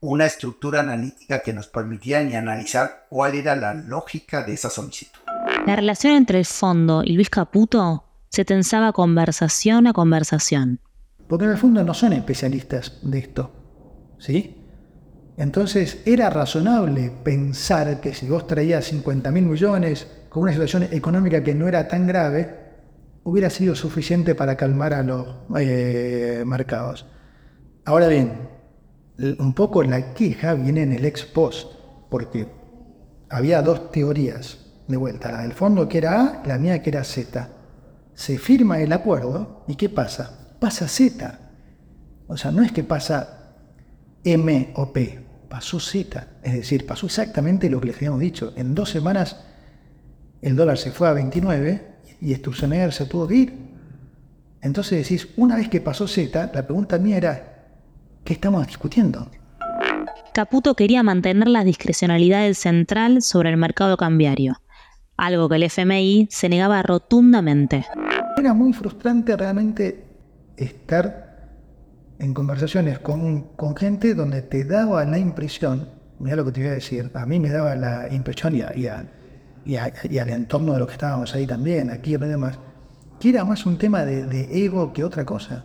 una 0.00 0.26
estructura 0.26 0.80
analítica 0.80 1.40
que 1.40 1.52
nos 1.52 1.68
permitiera 1.68 2.22
ni 2.22 2.34
analizar 2.34 3.06
cuál 3.10 3.34
era 3.34 3.54
la 3.54 3.74
lógica 3.74 4.42
de 4.42 4.54
esa 4.54 4.70
solicitud. 4.70 5.20
La 5.66 5.76
relación 5.76 6.14
entre 6.14 6.38
el 6.38 6.46
fondo 6.46 7.02
y 7.04 7.12
Luis 7.12 7.28
Caputo 7.28 8.04
se 8.28 8.44
tensaba 8.44 8.92
conversación 8.92 9.86
a 9.86 9.92
conversación. 9.92 10.80
Porque 11.28 11.44
en 11.44 11.52
el 11.52 11.58
fondo 11.58 11.84
no 11.84 11.94
son 11.94 12.14
especialistas 12.14 12.98
de 13.02 13.18
esto, 13.18 13.52
¿sí? 14.18 14.56
Entonces 15.36 16.02
era 16.04 16.28
razonable 16.28 17.12
pensar 17.22 18.00
que 18.00 18.14
si 18.14 18.28
vos 18.28 18.46
traías 18.46 18.86
50 18.86 19.30
mil 19.30 19.46
millones 19.46 20.06
con 20.28 20.42
una 20.42 20.52
situación 20.52 20.84
económica 20.90 21.42
que 21.42 21.54
no 21.54 21.68
era 21.68 21.88
tan 21.88 22.06
grave, 22.06 22.58
hubiera 23.24 23.50
sido 23.50 23.74
suficiente 23.74 24.34
para 24.34 24.56
calmar 24.56 24.94
a 24.94 25.02
los 25.02 25.26
eh, 25.58 26.42
mercados. 26.46 27.06
Ahora 27.84 28.08
bien, 28.08 28.49
un 29.38 29.52
poco 29.54 29.82
la 29.82 30.14
queja 30.14 30.54
viene 30.54 30.82
en 30.82 30.92
el 30.92 31.04
ex 31.04 31.24
post, 31.24 31.72
porque 32.08 32.48
había 33.28 33.62
dos 33.62 33.90
teorías 33.90 34.58
de 34.88 34.96
vuelta, 34.96 35.30
la 35.30 35.42
del 35.42 35.52
fondo 35.52 35.88
que 35.88 35.98
era 35.98 36.22
A, 36.22 36.42
la 36.46 36.58
mía 36.58 36.82
que 36.82 36.90
era 36.90 37.04
Z. 37.04 37.48
Se 38.14 38.38
firma 38.38 38.80
el 38.80 38.92
acuerdo 38.92 39.64
y 39.68 39.76
¿qué 39.76 39.88
pasa? 39.88 40.54
Pasa 40.58 40.88
Z. 40.88 41.38
O 42.26 42.36
sea, 42.36 42.50
no 42.50 42.62
es 42.62 42.72
que 42.72 42.84
pasa 42.84 43.54
M 44.24 44.72
o 44.74 44.92
P, 44.92 45.24
pasó 45.48 45.80
Z. 45.80 46.26
Es 46.42 46.52
decir, 46.54 46.86
pasó 46.86 47.06
exactamente 47.06 47.70
lo 47.70 47.80
que 47.80 47.88
les 47.88 47.96
habíamos 47.96 48.20
dicho. 48.20 48.52
En 48.56 48.74
dos 48.74 48.90
semanas 48.90 49.36
el 50.42 50.56
dólar 50.56 50.78
se 50.78 50.90
fue 50.90 51.08
a 51.08 51.12
29 51.12 51.86
y 52.20 52.34
Sturzenegger 52.34 52.92
se 52.92 53.06
tuvo 53.06 53.28
que 53.28 53.34
ir. 53.34 53.70
Entonces 54.62 55.02
decís, 55.02 55.28
una 55.36 55.56
vez 55.56 55.68
que 55.68 55.80
pasó 55.80 56.06
Z, 56.06 56.50
la 56.54 56.66
pregunta 56.66 56.98
mía 56.98 57.16
era, 57.16 57.49
¿Qué 58.24 58.34
estamos 58.34 58.66
discutiendo? 58.66 59.28
Caputo 60.32 60.74
quería 60.74 61.02
mantener 61.02 61.48
la 61.48 61.64
discrecionalidad 61.64 62.42
del 62.42 62.54
central 62.54 63.22
sobre 63.22 63.50
el 63.50 63.56
mercado 63.56 63.96
cambiario, 63.96 64.60
algo 65.16 65.48
que 65.48 65.56
el 65.56 65.64
FMI 65.64 66.28
se 66.30 66.48
negaba 66.48 66.82
rotundamente. 66.82 67.84
Era 68.36 68.54
muy 68.54 68.72
frustrante 68.72 69.36
realmente 69.36 70.04
estar 70.56 71.48
en 72.18 72.32
conversaciones 72.34 73.00
con, 73.00 73.42
con 73.56 73.74
gente 73.74 74.14
donde 74.14 74.42
te 74.42 74.64
daba 74.64 75.04
la 75.04 75.18
impresión, 75.18 75.88
mira 76.18 76.36
lo 76.36 76.44
que 76.44 76.52
te 76.52 76.60
voy 76.60 76.70
a 76.70 76.74
decir, 76.74 77.10
a 77.14 77.26
mí 77.26 77.40
me 77.40 77.48
daba 77.48 77.74
la 77.74 78.12
impresión 78.12 78.54
y, 78.54 78.62
y, 79.64 79.76
al 79.76 80.28
entorno 80.28 80.74
de 80.74 80.78
los 80.78 80.88
que 80.88 80.94
estábamos 80.94 81.34
ahí 81.34 81.46
también, 81.46 81.90
aquí 81.90 82.14
y 82.14 82.18
demás, 82.18 82.58
que 83.18 83.30
era 83.30 83.44
más 83.44 83.66
un 83.66 83.78
tema 83.78 84.04
de, 84.04 84.26
de 84.26 84.64
ego 84.64 84.92
que 84.92 85.02
otra 85.02 85.24
cosa 85.24 85.64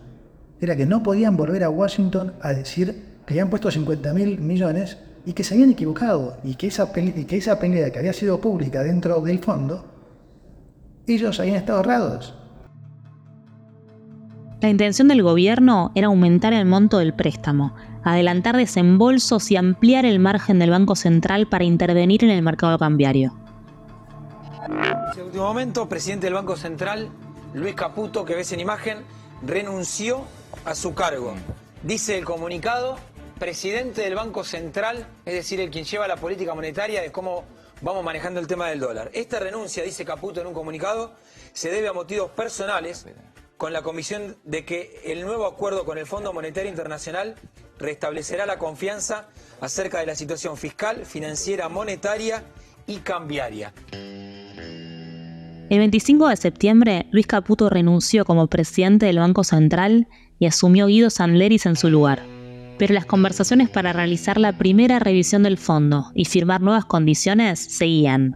era 0.62 0.76
que 0.76 0.86
no 0.86 1.04
podían 1.04 1.38
volver 1.38 1.64
a 1.64 1.70
Washington 1.70 2.34
a 2.42 2.54
decir 2.54 3.16
que 3.26 3.34
habían 3.34 3.50
puesto 3.50 3.72
50 3.72 4.14
mil 4.14 4.40
millones 4.40 4.98
y 5.26 5.34
que 5.34 5.44
se 5.44 5.56
habían 5.56 5.72
equivocado 5.72 6.38
y 6.44 6.56
que 6.56 6.68
esa, 6.68 6.92
y 6.96 7.26
que 7.26 7.38
esa 7.38 7.60
pelea 7.60 7.92
que 7.92 8.00
había 8.00 8.14
sido 8.14 8.40
pública 8.40 8.84
dentro 8.84 9.20
del 9.22 9.40
fondo, 9.40 9.86
ellos 11.08 11.40
habían 11.40 11.58
estado 11.58 11.80
errados. 11.82 12.36
La 14.62 14.70
intención 14.70 15.08
del 15.08 15.22
gobierno 15.22 15.92
era 15.96 16.08
aumentar 16.08 16.54
el 16.54 16.66
monto 16.66 17.00
del 17.00 17.14
préstamo, 17.14 17.76
adelantar 18.04 18.56
desembolsos 18.56 19.52
y 19.52 19.58
ampliar 19.58 20.06
el 20.06 20.20
margen 20.20 20.60
del 20.60 20.72
Banco 20.72 20.96
Central 20.96 21.48
para 21.48 21.66
intervenir 21.66 22.24
en 22.24 22.30
el 22.30 22.42
mercado 22.42 22.78
cambiario. 22.78 23.36
En 24.66 25.12
ese 25.12 25.24
último 25.24 25.44
momento, 25.44 25.88
presidente 25.90 26.28
del 26.28 26.36
Banco 26.36 26.56
Central, 26.56 27.10
Luis 27.54 27.76
Caputo, 27.76 28.26
que 28.26 28.36
ves 28.36 28.52
en 28.54 28.60
imagen, 28.60 29.00
renunció 29.46 30.24
a 30.66 30.76
su 30.76 30.94
cargo. 30.94 31.36
Dice 31.84 32.18
el 32.18 32.26
comunicado, 32.26 32.98
presidente 33.40 34.02
del 34.02 34.16
Banco 34.16 34.44
Central, 34.44 35.08
es 35.26 35.34
decir, 35.34 35.60
el 35.60 35.70
quien 35.70 35.86
lleva 35.86 36.08
la 36.08 36.18
política 36.18 36.56
monetaria 36.56 37.02
de 37.02 37.12
cómo 37.12 37.46
vamos 37.82 38.04
manejando 38.04 38.40
el 38.40 38.48
tema 38.48 38.70
del 38.70 38.80
dólar. 38.80 39.12
Esta 39.14 39.40
renuncia, 39.40 39.84
dice 39.84 40.04
Caputo 40.04 40.42
en 40.42 40.48
un 40.48 40.54
comunicado, 40.54 41.14
se 41.54 41.70
debe 41.70 41.88
a 41.88 41.94
motivos 41.94 42.32
personales 42.32 43.06
con 43.58 43.72
la 43.72 43.84
comisión 43.84 44.38
de 44.44 44.66
que 44.66 45.02
el 45.06 45.22
nuevo 45.22 45.46
acuerdo 45.46 45.86
con 45.86 45.98
el 45.98 46.06
Fondo 46.06 46.34
Monetario 46.34 46.70
Internacional 46.70 47.36
restablecerá 47.78 48.46
la 48.46 48.58
confianza 48.58 49.30
acerca 49.62 50.00
de 50.00 50.08
la 50.08 50.16
situación 50.16 50.58
fiscal, 50.58 51.06
financiera, 51.06 51.70
monetaria 51.70 52.44
y 52.88 52.98
cambiaria. 52.98 53.74
El 55.68 55.80
25 55.80 56.28
de 56.30 56.36
septiembre, 56.38 57.08
Luis 57.12 57.26
Caputo 57.26 57.72
renunció 57.72 58.24
como 58.24 58.46
presidente 58.46 59.08
del 59.08 59.18
Banco 59.18 59.44
Central 59.44 60.08
y 60.38 60.46
asumió 60.46 60.86
Guido 60.86 61.10
Sanleris 61.10 61.66
en 61.66 61.76
su 61.76 61.90
lugar. 61.90 62.22
Pero 62.78 62.94
las 62.94 63.08
conversaciones 63.08 63.70
para 63.70 63.92
realizar 63.92 64.38
la 64.38 64.58
primera 64.60 65.00
revisión 65.00 65.42
del 65.42 65.58
fondo 65.58 66.12
y 66.14 66.26
firmar 66.26 66.62
nuevas 66.62 66.86
condiciones 66.86 67.60
seguían. 67.60 68.36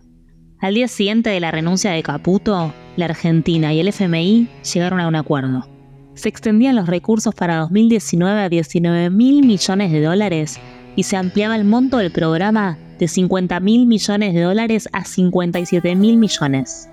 Al 0.60 0.74
día 0.74 0.88
siguiente 0.88 1.30
de 1.30 1.40
la 1.40 1.52
renuncia 1.52 1.92
de 1.92 2.02
Caputo, 2.02 2.74
la 2.98 3.06
Argentina 3.06 3.74
y 3.74 3.80
el 3.80 3.90
FMI 3.90 4.48
llegaron 4.74 5.00
a 5.00 5.08
un 5.08 5.16
acuerdo. 5.16 5.70
Se 6.16 6.30
extendían 6.30 6.76
los 6.76 6.88
recursos 6.88 7.36
para 7.36 7.58
2019 7.58 8.42
a 8.42 8.50
19 8.50 9.12
mil 9.12 9.46
millones 9.46 9.92
de 9.92 10.02
dólares 10.02 10.60
y 10.96 11.04
se 11.04 11.16
ampliaba 11.16 11.56
el 11.56 11.64
monto 11.64 11.98
del 11.98 12.12
programa 12.12 12.80
de 12.98 13.08
50 13.08 13.60
mil 13.60 13.86
millones 13.86 14.34
de 14.34 14.42
dólares 14.42 14.90
a 14.94 15.06
57 15.06 15.96
mil 15.96 16.18
millones. 16.18 16.90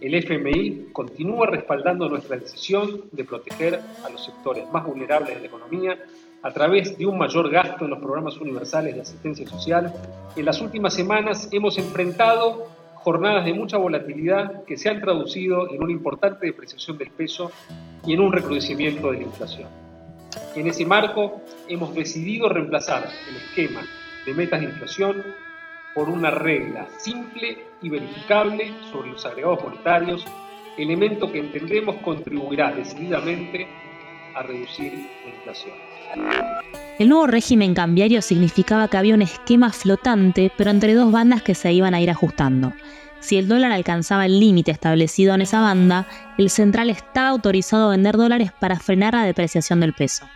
El 0.00 0.14
FMI 0.14 0.88
continúa 0.92 1.46
respaldando 1.46 2.08
nuestra 2.08 2.36
decisión 2.36 3.04
de 3.12 3.24
proteger 3.24 3.80
a 4.04 4.10
los 4.10 4.24
sectores 4.24 4.64
más 4.72 4.84
vulnerables 4.84 5.34
de 5.34 5.40
la 5.40 5.46
economía 5.46 5.98
a 6.42 6.52
través 6.52 6.96
de 6.96 7.06
un 7.06 7.18
mayor 7.18 7.50
gasto 7.50 7.84
en 7.84 7.90
los 7.90 7.98
programas 7.98 8.36
universales 8.36 8.94
de 8.94 9.00
asistencia 9.00 9.46
social, 9.48 9.92
en 10.36 10.44
las 10.44 10.60
últimas 10.60 10.94
semanas 10.94 11.48
hemos 11.50 11.76
enfrentado 11.78 12.68
jornadas 12.94 13.44
de 13.44 13.54
mucha 13.54 13.78
volatilidad 13.78 14.64
que 14.64 14.76
se 14.76 14.88
han 14.88 15.00
traducido 15.00 15.70
en 15.72 15.82
una 15.82 15.92
importante 15.92 16.46
depreciación 16.46 16.98
del 16.98 17.10
peso 17.10 17.50
y 18.06 18.14
en 18.14 18.20
un 18.20 18.32
recrudecimiento 18.32 19.10
de 19.10 19.18
la 19.18 19.24
inflación. 19.24 19.68
En 20.54 20.66
ese 20.66 20.84
marco, 20.84 21.40
hemos 21.68 21.94
decidido 21.94 22.48
reemplazar 22.48 23.08
el 23.28 23.36
esquema 23.36 23.82
de 24.24 24.34
metas 24.34 24.60
de 24.60 24.66
inflación 24.66 25.24
por 25.96 26.10
una 26.10 26.30
regla 26.30 26.86
simple 26.98 27.56
y 27.80 27.88
verificable 27.88 28.70
sobre 28.92 29.10
los 29.12 29.24
agregados 29.24 29.64
monetarios, 29.64 30.24
elemento 30.76 31.32
que 31.32 31.38
entendemos 31.38 31.96
contribuirá 32.04 32.70
decididamente 32.70 33.66
a 34.34 34.42
reducir 34.42 34.92
la 34.92 35.34
inflación. 35.34 35.74
El 36.98 37.08
nuevo 37.08 37.26
régimen 37.26 37.74
cambiario 37.74 38.20
significaba 38.20 38.88
que 38.88 38.98
había 38.98 39.14
un 39.14 39.22
esquema 39.22 39.72
flotante, 39.72 40.52
pero 40.56 40.70
entre 40.70 40.92
dos 40.92 41.10
bandas 41.10 41.42
que 41.42 41.54
se 41.54 41.72
iban 41.72 41.94
a 41.94 42.00
ir 42.00 42.10
ajustando. 42.10 42.74
Si 43.20 43.38
el 43.38 43.48
dólar 43.48 43.72
alcanzaba 43.72 44.26
el 44.26 44.38
límite 44.38 44.70
establecido 44.70 45.34
en 45.34 45.40
esa 45.40 45.60
banda, 45.60 46.06
el 46.36 46.50
central 46.50 46.90
estaba 46.90 47.28
autorizado 47.28 47.86
a 47.86 47.90
vender 47.92 48.18
dólares 48.18 48.52
para 48.52 48.78
frenar 48.78 49.14
la 49.14 49.24
depreciación 49.24 49.80
del 49.80 49.94
peso. 49.94 50.26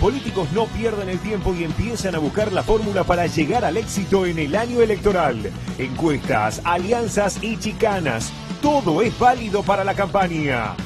Políticos 0.00 0.48
no 0.52 0.66
pierdan 0.66 1.08
el 1.08 1.18
tiempo 1.18 1.52
y 1.54 1.64
empiezan 1.64 2.14
a 2.14 2.18
buscar 2.18 2.52
la 2.52 2.62
fórmula 2.62 3.02
para 3.02 3.26
llegar 3.26 3.64
al 3.64 3.76
éxito 3.76 4.26
en 4.26 4.38
el 4.38 4.54
año 4.54 4.80
electoral. 4.80 5.50
Encuestas, 5.76 6.62
alianzas 6.64 7.42
y 7.42 7.56
chicanas. 7.56 8.32
Todo 8.62 9.02
es 9.02 9.18
válido 9.18 9.64
para 9.64 9.82
la 9.82 9.94
campaña. 9.94 10.76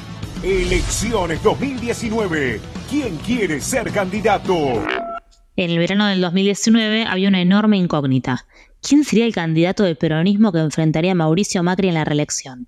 Elecciones 0.41 1.43
2019. 1.43 2.59
¿Quién 2.89 3.17
quiere 3.17 3.61
ser 3.61 3.91
candidato? 3.91 4.55
En 5.55 5.69
el 5.69 5.77
verano 5.77 6.07
del 6.07 6.19
2019 6.19 7.05
había 7.05 7.29
una 7.29 7.41
enorme 7.41 7.77
incógnita. 7.77 8.47
¿Quién 8.81 9.03
sería 9.03 9.25
el 9.25 9.33
candidato 9.35 9.83
de 9.83 9.95
peronismo 9.95 10.51
que 10.51 10.59
enfrentaría 10.59 11.11
a 11.11 11.15
Mauricio 11.15 11.61
Macri 11.61 11.89
en 11.89 11.93
la 11.93 12.03
reelección? 12.03 12.67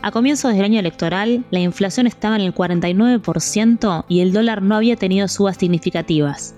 A 0.00 0.12
comienzos 0.12 0.54
del 0.54 0.64
año 0.64 0.78
electoral, 0.78 1.44
la 1.50 1.58
inflación 1.58 2.06
estaba 2.06 2.36
en 2.36 2.42
el 2.42 2.54
49% 2.54 4.04
y 4.06 4.20
el 4.20 4.32
dólar 4.32 4.62
no 4.62 4.76
había 4.76 4.94
tenido 4.94 5.26
subas 5.26 5.56
significativas. 5.56 6.54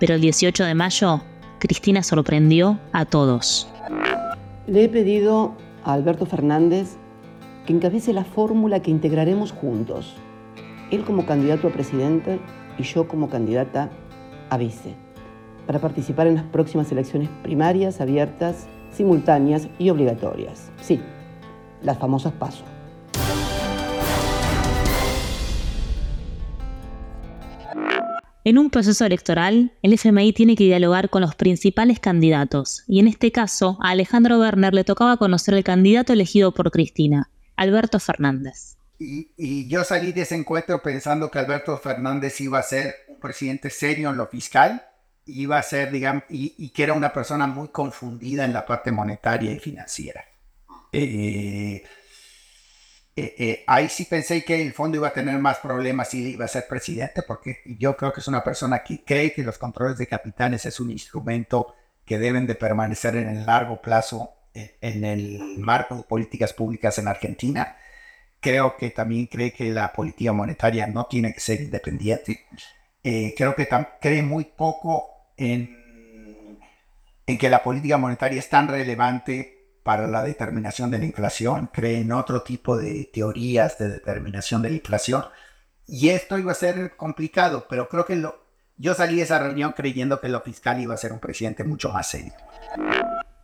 Pero 0.00 0.14
el 0.14 0.20
18 0.20 0.64
de 0.64 0.74
mayo, 0.74 1.22
Cristina 1.60 2.02
sorprendió 2.02 2.80
a 2.92 3.04
todos. 3.04 3.68
Le 4.66 4.84
he 4.84 4.88
pedido 4.88 5.54
a 5.84 5.92
Alberto 5.92 6.26
Fernández 6.26 6.96
que 7.66 7.72
encabece 7.72 8.12
la 8.12 8.24
fórmula 8.24 8.80
que 8.80 8.90
integraremos 8.90 9.52
juntos. 9.52 10.16
Él 10.90 11.04
como 11.04 11.26
candidato 11.26 11.68
a 11.68 11.72
presidente 11.72 12.40
y 12.78 12.82
yo 12.82 13.06
como 13.06 13.28
candidata 13.28 13.90
a 14.48 14.56
vice, 14.56 14.96
para 15.68 15.78
participar 15.78 16.26
en 16.26 16.34
las 16.34 16.44
próximas 16.44 16.90
elecciones 16.90 17.28
primarias, 17.44 18.00
abiertas, 18.00 18.66
simultáneas 18.90 19.68
y 19.78 19.90
obligatorias. 19.90 20.72
Sí, 20.80 21.00
las 21.82 21.98
famosas 21.98 22.32
pasos. 22.32 22.64
En 28.42 28.56
un 28.56 28.70
proceso 28.70 29.04
electoral, 29.04 29.72
el 29.82 29.92
FMI 29.92 30.32
tiene 30.32 30.56
que 30.56 30.64
dialogar 30.64 31.10
con 31.10 31.20
los 31.20 31.34
principales 31.34 32.00
candidatos, 32.00 32.84
y 32.88 32.98
en 32.98 33.06
este 33.06 33.30
caso, 33.32 33.78
a 33.82 33.90
Alejandro 33.90 34.38
Werner 34.38 34.72
le 34.72 34.82
tocaba 34.82 35.18
conocer 35.18 35.54
el 35.54 35.62
candidato 35.62 36.14
elegido 36.14 36.52
por 36.52 36.70
Cristina, 36.70 37.30
Alberto 37.56 38.00
Fernández. 38.00 38.78
Y, 38.98 39.68
yo 39.68 39.84
salí 39.84 40.12
de 40.12 40.22
ese 40.22 40.36
encuentro 40.36 40.80
pensando 40.82 41.30
que 41.30 41.38
Alberto 41.38 41.76
Fernández 41.76 42.40
iba 42.40 42.58
a 42.58 42.62
ser 42.62 42.94
un 43.08 43.20
presidente 43.20 43.68
serio 43.68 44.10
en 44.10 44.16
lo 44.16 44.26
fiscal, 44.26 44.86
iba 45.26 45.58
a 45.58 45.62
ser, 45.62 45.90
digamos, 45.90 46.24
y, 46.30 46.70
que 46.70 46.82
era 46.82 46.94
una 46.94 47.12
persona 47.12 47.46
muy 47.46 47.68
confundida 47.68 48.44
en 48.44 48.54
la 48.54 48.64
parte 48.64 48.90
monetaria 48.90 49.52
y 49.52 49.58
financiera. 49.58 50.24
Eh, 50.92 51.84
eh, 53.16 53.34
eh, 53.38 53.64
ahí 53.66 53.88
sí 53.88 54.06
pensé 54.06 54.44
que 54.44 54.60
el 54.62 54.72
fondo 54.72 54.96
iba 54.96 55.08
a 55.08 55.12
tener 55.12 55.38
más 55.38 55.58
problemas 55.58 56.08
si 56.08 56.32
iba 56.32 56.44
a 56.44 56.48
ser 56.48 56.66
presidente, 56.68 57.22
porque 57.22 57.58
yo 57.78 57.96
creo 57.96 58.12
que 58.12 58.20
es 58.20 58.28
una 58.28 58.42
persona 58.42 58.82
que 58.82 59.04
cree 59.04 59.32
que 59.32 59.42
los 59.42 59.58
controles 59.58 59.98
de 59.98 60.06
capitales 60.06 60.64
es 60.66 60.80
un 60.80 60.90
instrumento 60.90 61.74
que 62.04 62.18
deben 62.18 62.46
de 62.46 62.54
permanecer 62.54 63.16
en 63.16 63.28
el 63.28 63.46
largo 63.46 63.80
plazo 63.80 64.34
en 64.52 65.04
el 65.04 65.58
marco 65.58 65.94
de 65.94 66.02
políticas 66.02 66.52
públicas 66.52 66.98
en 66.98 67.06
Argentina. 67.06 67.76
Creo 68.40 68.76
que 68.76 68.90
también 68.90 69.26
cree 69.26 69.52
que 69.52 69.70
la 69.70 69.92
política 69.92 70.32
monetaria 70.32 70.88
no 70.88 71.06
tiene 71.06 71.32
que 71.32 71.38
ser 71.38 71.60
independiente. 71.60 72.46
Creo 73.02 73.54
que 73.54 73.68
cree 74.00 74.22
muy 74.22 74.44
poco 74.44 75.28
en, 75.36 76.58
en 77.26 77.38
que 77.38 77.48
la 77.48 77.62
política 77.62 77.96
monetaria 77.96 78.40
es 78.40 78.48
tan 78.48 78.66
relevante 78.66 79.59
para 79.82 80.06
la 80.06 80.22
determinación 80.22 80.90
de 80.90 80.98
la 80.98 81.04
inflación. 81.04 81.70
Cree 81.72 82.00
en 82.00 82.12
otro 82.12 82.42
tipo 82.42 82.76
de 82.76 83.10
teorías 83.12 83.78
de 83.78 83.88
determinación 83.88 84.62
de 84.62 84.70
la 84.70 84.76
inflación. 84.76 85.24
Y 85.86 86.10
esto 86.10 86.38
iba 86.38 86.52
a 86.52 86.54
ser 86.54 86.96
complicado, 86.96 87.66
pero 87.68 87.88
creo 87.88 88.06
que 88.06 88.16
lo, 88.16 88.44
yo 88.76 88.94
salí 88.94 89.16
de 89.16 89.22
esa 89.22 89.38
reunión 89.38 89.72
creyendo 89.76 90.20
que 90.20 90.28
lo 90.28 90.40
fiscal 90.40 90.80
iba 90.80 90.94
a 90.94 90.96
ser 90.96 91.12
un 91.12 91.18
presidente 91.18 91.64
mucho 91.64 91.90
más 91.90 92.08
serio. 92.08 92.32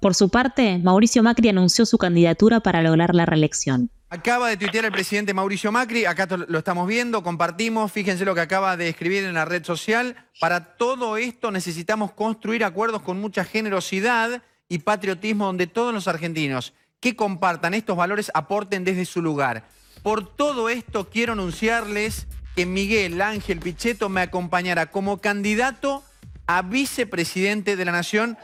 Por 0.01 0.15
su 0.15 0.29
parte, 0.29 0.79
Mauricio 0.79 1.23
Macri 1.23 1.49
anunció 1.49 1.85
su 1.87 1.99
candidatura 1.99 2.61
para 2.61 2.83
lograr 2.83 3.15
la 3.15 3.27
reelección. 3.27 3.91
Acaba 4.09 4.49
de 4.49 4.57
tuitear 4.57 4.85
el 4.85 4.93
presidente 4.93 5.35
Mauricio 5.35 5.73
Macri, 5.73 6.05
acá 6.05 6.29
lo 6.29 6.59
estamos 6.59 6.87
viendo, 6.87 7.25
compartimos, 7.25 7.91
fíjense 7.91 8.25
lo 8.25 8.37
que 8.37 8.41
acaba 8.41 8.77
de 8.77 8.89
escribir 8.89 9.25
en 9.25 9.35
la 9.35 9.45
red 9.45 9.65
social. 9.65 10.15
Para 10.39 10.77
todo 10.77 11.17
esto 11.17 11.51
necesitamos 11.51 12.13
construir 12.13 12.63
acuerdos 12.63 13.03
con 13.03 13.21
mucha 13.21 13.45
generosidad 13.45 14.43
y 14.69 14.79
patriotismo 14.79 15.47
donde 15.47 15.67
todos 15.67 15.93
los 15.93 16.09
argentinos 16.09 16.75
que 17.01 17.17
compartan 17.17 17.75
estos 17.75 17.97
valores 17.97 18.31
aporten 18.35 18.85
desde 18.85 19.05
su 19.05 19.23
lugar. 19.23 19.69
Por 20.03 20.35
todo 20.35 20.69
esto 20.69 21.09
quiero 21.09 21.35
anunciarles 21.35 22.27
que 22.55 22.67
Miguel 22.67 23.21
Ángel 23.21 23.61
Pichetto 23.61 24.09
me 24.09 24.23
acompañará 24.23 24.91
como 24.91 25.19
candidato 25.19 26.03
a 26.47 26.63
vicepresidente 26.63 27.77
de 27.77 27.85
la 27.85 27.93
Nación. 27.93 28.39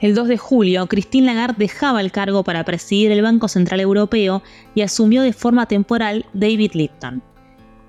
El 0.00 0.14
2 0.14 0.28
de 0.28 0.36
julio, 0.36 0.86
Christine 0.86 1.26
Lagarde 1.26 1.56
dejaba 1.58 2.00
el 2.00 2.12
cargo 2.12 2.44
para 2.44 2.64
presidir 2.64 3.10
el 3.12 3.22
Banco 3.22 3.48
Central 3.48 3.80
Europeo 3.80 4.42
y 4.74 4.82
asumió 4.82 5.22
de 5.22 5.32
forma 5.32 5.66
temporal 5.66 6.26
David 6.34 6.72
Lipton. 6.74 7.22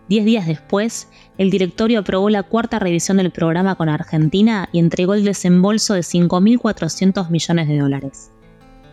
Diez 0.10 0.24
días 0.24 0.48
después, 0.48 1.10
el 1.38 1.50
directorio 1.50 2.00
aprobó 2.00 2.30
la 2.30 2.43
cuarta 2.43 2.80
revisión 2.80 3.17
del 3.17 3.32
programa 3.32 3.76
con 3.76 3.89
Argentina 3.89 4.70
y 4.72 4.80
entregó 4.80 5.13
el 5.13 5.26
desembolso 5.26 5.96
de 5.96 6.00
5.400 6.00 7.30
millones 7.30 7.67
de 7.67 7.78
dólares. 7.78 8.32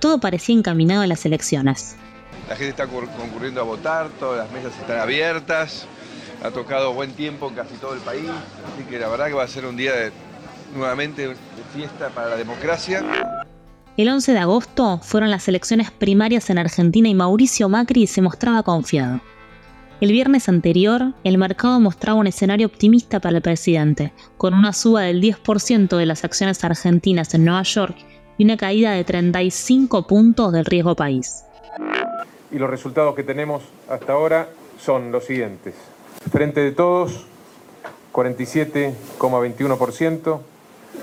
Todo 0.01 0.19
parecía 0.19 0.57
encaminado 0.57 1.03
a 1.03 1.07
las 1.07 1.25
elecciones. 1.25 1.95
La 2.49 2.57
gente 2.57 2.71
está 2.71 2.89
concurriendo 2.89 3.61
a 3.61 3.65
votar, 3.65 4.09
todas 4.19 4.39
las 4.39 4.53
mesas 4.53 4.77
están 4.81 4.99
abiertas, 4.99 5.87
ha 6.43 6.51
tocado 6.51 6.93
buen 6.93 7.13
tiempo 7.13 7.49
en 7.49 7.55
casi 7.55 7.77
todo 7.77 7.95
el 7.95 8.01
país, 8.01 8.29
así 8.75 8.85
que 8.85 8.99
la 8.99 9.09
verdad 9.09 9.29
que 9.29 9.35
va 9.35 9.45
a 9.45 9.49
ser 9.49 9.67
un 9.67 9.77
día 9.77 9.95
de, 9.95 10.13
nuevamente 10.75 11.29
de 11.29 11.37
fiesta 11.73 12.09
para 12.09 12.31
la 12.31 12.37
democracia. 12.37 13.03
El 13.97 14.09
11 14.09 14.33
de 14.33 14.39
agosto 14.41 14.99
fueron 14.99 15.31
las 15.31 15.47
elecciones 15.47 15.93
primarias 15.93 16.51
en 16.51 16.59
Argentina 16.59 17.09
y 17.09 17.15
Mauricio 17.15 17.69
Macri 17.69 18.09
se 18.09 18.21
mostraba 18.21 18.65
confiado. 18.65 19.21
El 20.01 20.11
viernes 20.11 20.49
anterior, 20.49 21.13
el 21.23 21.39
mercado 21.39 21.79
mostraba 21.79 22.19
un 22.19 22.27
escenario 22.27 22.67
optimista 22.67 23.21
para 23.21 23.37
el 23.37 23.43
presidente, 23.43 24.13
con 24.37 24.53
una 24.53 24.73
suba 24.73 25.03
del 25.03 25.23
10% 25.23 25.97
de 25.97 26.05
las 26.05 26.25
acciones 26.25 26.65
argentinas 26.65 27.33
en 27.33 27.45
Nueva 27.45 27.63
York 27.63 27.95
y 28.37 28.45
una 28.45 28.57
caída 28.57 28.91
de 28.91 29.05
35 29.05 30.09
puntos 30.09 30.53
del 30.53 30.65
riesgo 30.65 30.97
país. 30.97 31.45
Y 32.51 32.59
los 32.59 32.69
resultados 32.69 33.15
que 33.15 33.23
tenemos 33.23 33.63
hasta 33.89 34.15
ahora 34.15 34.49
son 34.81 35.13
los 35.13 35.27
siguientes. 35.27 35.77
Frente 36.31 36.61
de 36.61 36.73
todos, 36.73 37.27
47,21%. 38.13 40.41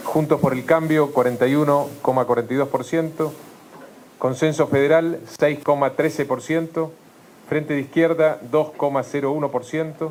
Juntos 0.04 0.42
por 0.42 0.52
el 0.54 0.66
Cambio, 0.66 1.14
41,42%. 1.14 3.32
Consenso 4.18 4.68
Federal, 4.68 5.22
6,13%. 5.40 6.90
Frente 7.52 7.74
de 7.74 7.82
Izquierda, 7.82 8.40
2,01%. 8.50 10.10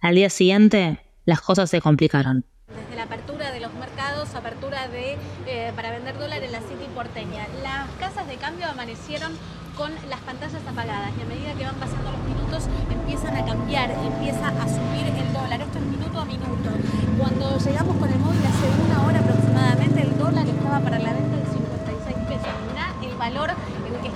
Al 0.00 0.14
día 0.16 0.28
siguiente, 0.28 0.98
las 1.24 1.40
cosas 1.40 1.70
se 1.70 1.80
complicaron. 1.80 2.44
Desde 2.66 2.96
la 2.96 3.04
apertura 3.04 3.52
de 3.52 3.60
los 3.60 3.72
mercados, 3.74 4.34
apertura 4.34 4.88
de, 4.88 5.18
eh, 5.46 5.72
para 5.76 5.92
vender 5.92 6.18
dólares 6.18 6.42
en 6.42 6.50
la 6.50 6.58
City 6.58 6.90
porteña, 6.96 7.46
las 7.62 7.88
casas 8.00 8.26
de 8.26 8.34
cambio 8.38 8.66
amanecieron 8.66 9.30
con 9.76 9.92
las 10.10 10.18
pantallas 10.22 10.66
apagadas 10.66 11.12
y 11.16 11.22
a 11.22 11.26
medida 11.26 11.54
que 11.54 11.62
van 11.62 11.76
pasando 11.76 12.10
los 12.10 12.20
minutos 12.26 12.66
empiezan 12.90 13.36
a 13.36 13.46
cambiar, 13.46 13.92
empieza 13.92 14.48
a 14.48 14.66
subir 14.66 15.14
el 15.14 15.32
dólar. 15.32 15.60
Esto 15.60 15.78
es 15.78 15.84
minuto 15.84 16.18
a 16.18 16.24
minuto. 16.24 16.70
Cuando 17.18 17.56
llegamos 17.58 17.96
con 17.98 18.10
el 18.10 18.18
móvil 18.18 18.42
hace 18.42 18.66
una 18.90 19.06
hora 19.06 19.20
aproximadamente, 19.20 20.02
el 20.02 20.18
dólar 20.18 20.44
estaba 20.48 20.80
para 20.80 20.98
la 20.98 21.12
venta 21.12 21.36
de 21.36 21.46
56 21.54 22.16
pesos. 22.26 22.50
Mirá 22.66 22.90
el 23.00 23.14
valor 23.14 23.54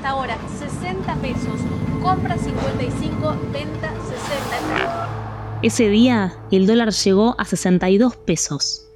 ahora, 0.06 0.38
60 0.58 1.14
pesos. 1.16 1.60
Compra 2.02 2.38
55, 2.38 3.36
venta 3.52 3.92
60. 3.92 5.58
Ese 5.62 5.88
día, 5.88 6.36
el 6.50 6.66
dólar 6.66 6.92
llegó 6.92 7.34
a 7.38 7.44
62 7.44 8.16
pesos. 8.16 8.86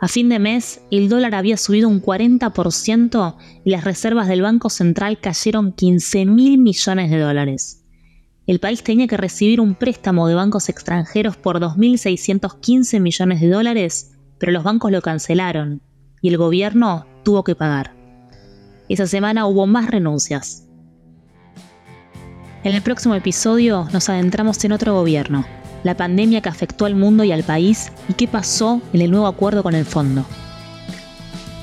A 0.00 0.08
fin 0.08 0.28
de 0.28 0.38
mes, 0.38 0.80
el 0.90 1.08
dólar 1.08 1.34
había 1.34 1.56
subido 1.56 1.88
un 1.88 2.02
40% 2.02 3.36
y 3.64 3.70
las 3.70 3.84
reservas 3.84 4.28
del 4.28 4.42
Banco 4.42 4.70
Central 4.70 5.18
cayeron 5.20 5.72
15 5.72 6.26
mil 6.26 6.58
millones 6.58 7.10
de 7.10 7.18
dólares. 7.18 7.84
El 8.46 8.60
país 8.60 8.82
tenía 8.82 9.06
que 9.06 9.16
recibir 9.16 9.60
un 9.60 9.74
préstamo 9.74 10.26
de 10.26 10.34
bancos 10.34 10.68
extranjeros 10.68 11.36
por 11.36 11.60
2.615 11.60 13.00
millones 13.00 13.40
de 13.40 13.48
dólares, 13.48 14.12
pero 14.38 14.52
los 14.52 14.64
bancos 14.64 14.90
lo 14.90 15.02
cancelaron 15.02 15.82
y 16.20 16.28
el 16.28 16.38
gobierno 16.38 17.06
tuvo 17.22 17.44
que 17.44 17.54
pagar. 17.54 17.99
Esa 18.90 19.06
semana 19.06 19.46
hubo 19.46 19.68
más 19.68 19.88
renuncias. 19.88 20.64
En 22.64 22.74
el 22.74 22.82
próximo 22.82 23.14
episodio 23.14 23.86
nos 23.92 24.08
adentramos 24.08 24.64
en 24.64 24.72
otro 24.72 24.94
gobierno, 24.94 25.46
la 25.84 25.96
pandemia 25.96 26.40
que 26.40 26.48
afectó 26.48 26.86
al 26.86 26.96
mundo 26.96 27.22
y 27.22 27.30
al 27.30 27.44
país 27.44 27.92
y 28.08 28.14
qué 28.14 28.26
pasó 28.26 28.82
en 28.92 29.00
el 29.02 29.12
nuevo 29.12 29.28
acuerdo 29.28 29.62
con 29.62 29.76
el 29.76 29.84
fondo. 29.84 30.26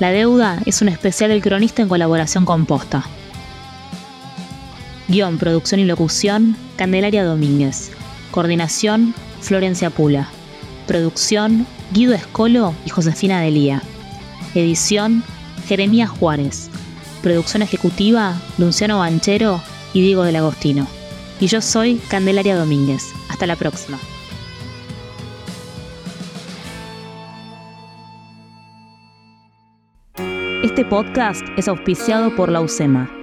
La 0.00 0.10
deuda 0.10 0.58
es 0.64 0.80
un 0.80 0.88
especial 0.88 1.28
del 1.28 1.42
cronista 1.42 1.82
en 1.82 1.90
colaboración 1.90 2.46
con 2.46 2.64
Posta. 2.64 3.04
Guión, 5.08 5.36
producción 5.36 5.80
y 5.80 5.84
locución, 5.84 6.56
Candelaria 6.76 7.24
Domínguez. 7.24 7.90
Coordinación, 8.30 9.14
Florencia 9.42 9.90
Pula. 9.90 10.30
Producción, 10.86 11.66
Guido 11.92 12.14
Escolo 12.14 12.72
y 12.86 12.88
Josefina 12.88 13.42
Delía. 13.42 13.82
Edición, 14.54 15.22
Jeremías 15.66 16.08
Juárez. 16.08 16.70
Producción 17.22 17.62
ejecutiva, 17.62 18.40
Luciano 18.58 18.98
Banchero 18.98 19.60
y 19.92 20.02
Diego 20.02 20.24
del 20.24 20.36
Agostino. 20.36 20.86
Y 21.40 21.46
yo 21.46 21.60
soy 21.60 21.96
Candelaria 22.08 22.56
Domínguez. 22.56 23.12
Hasta 23.28 23.46
la 23.46 23.56
próxima. 23.56 23.98
Este 30.62 30.84
podcast 30.84 31.42
es 31.56 31.68
auspiciado 31.68 32.34
por 32.34 32.50
la 32.50 32.60
UCEMA 32.60 33.17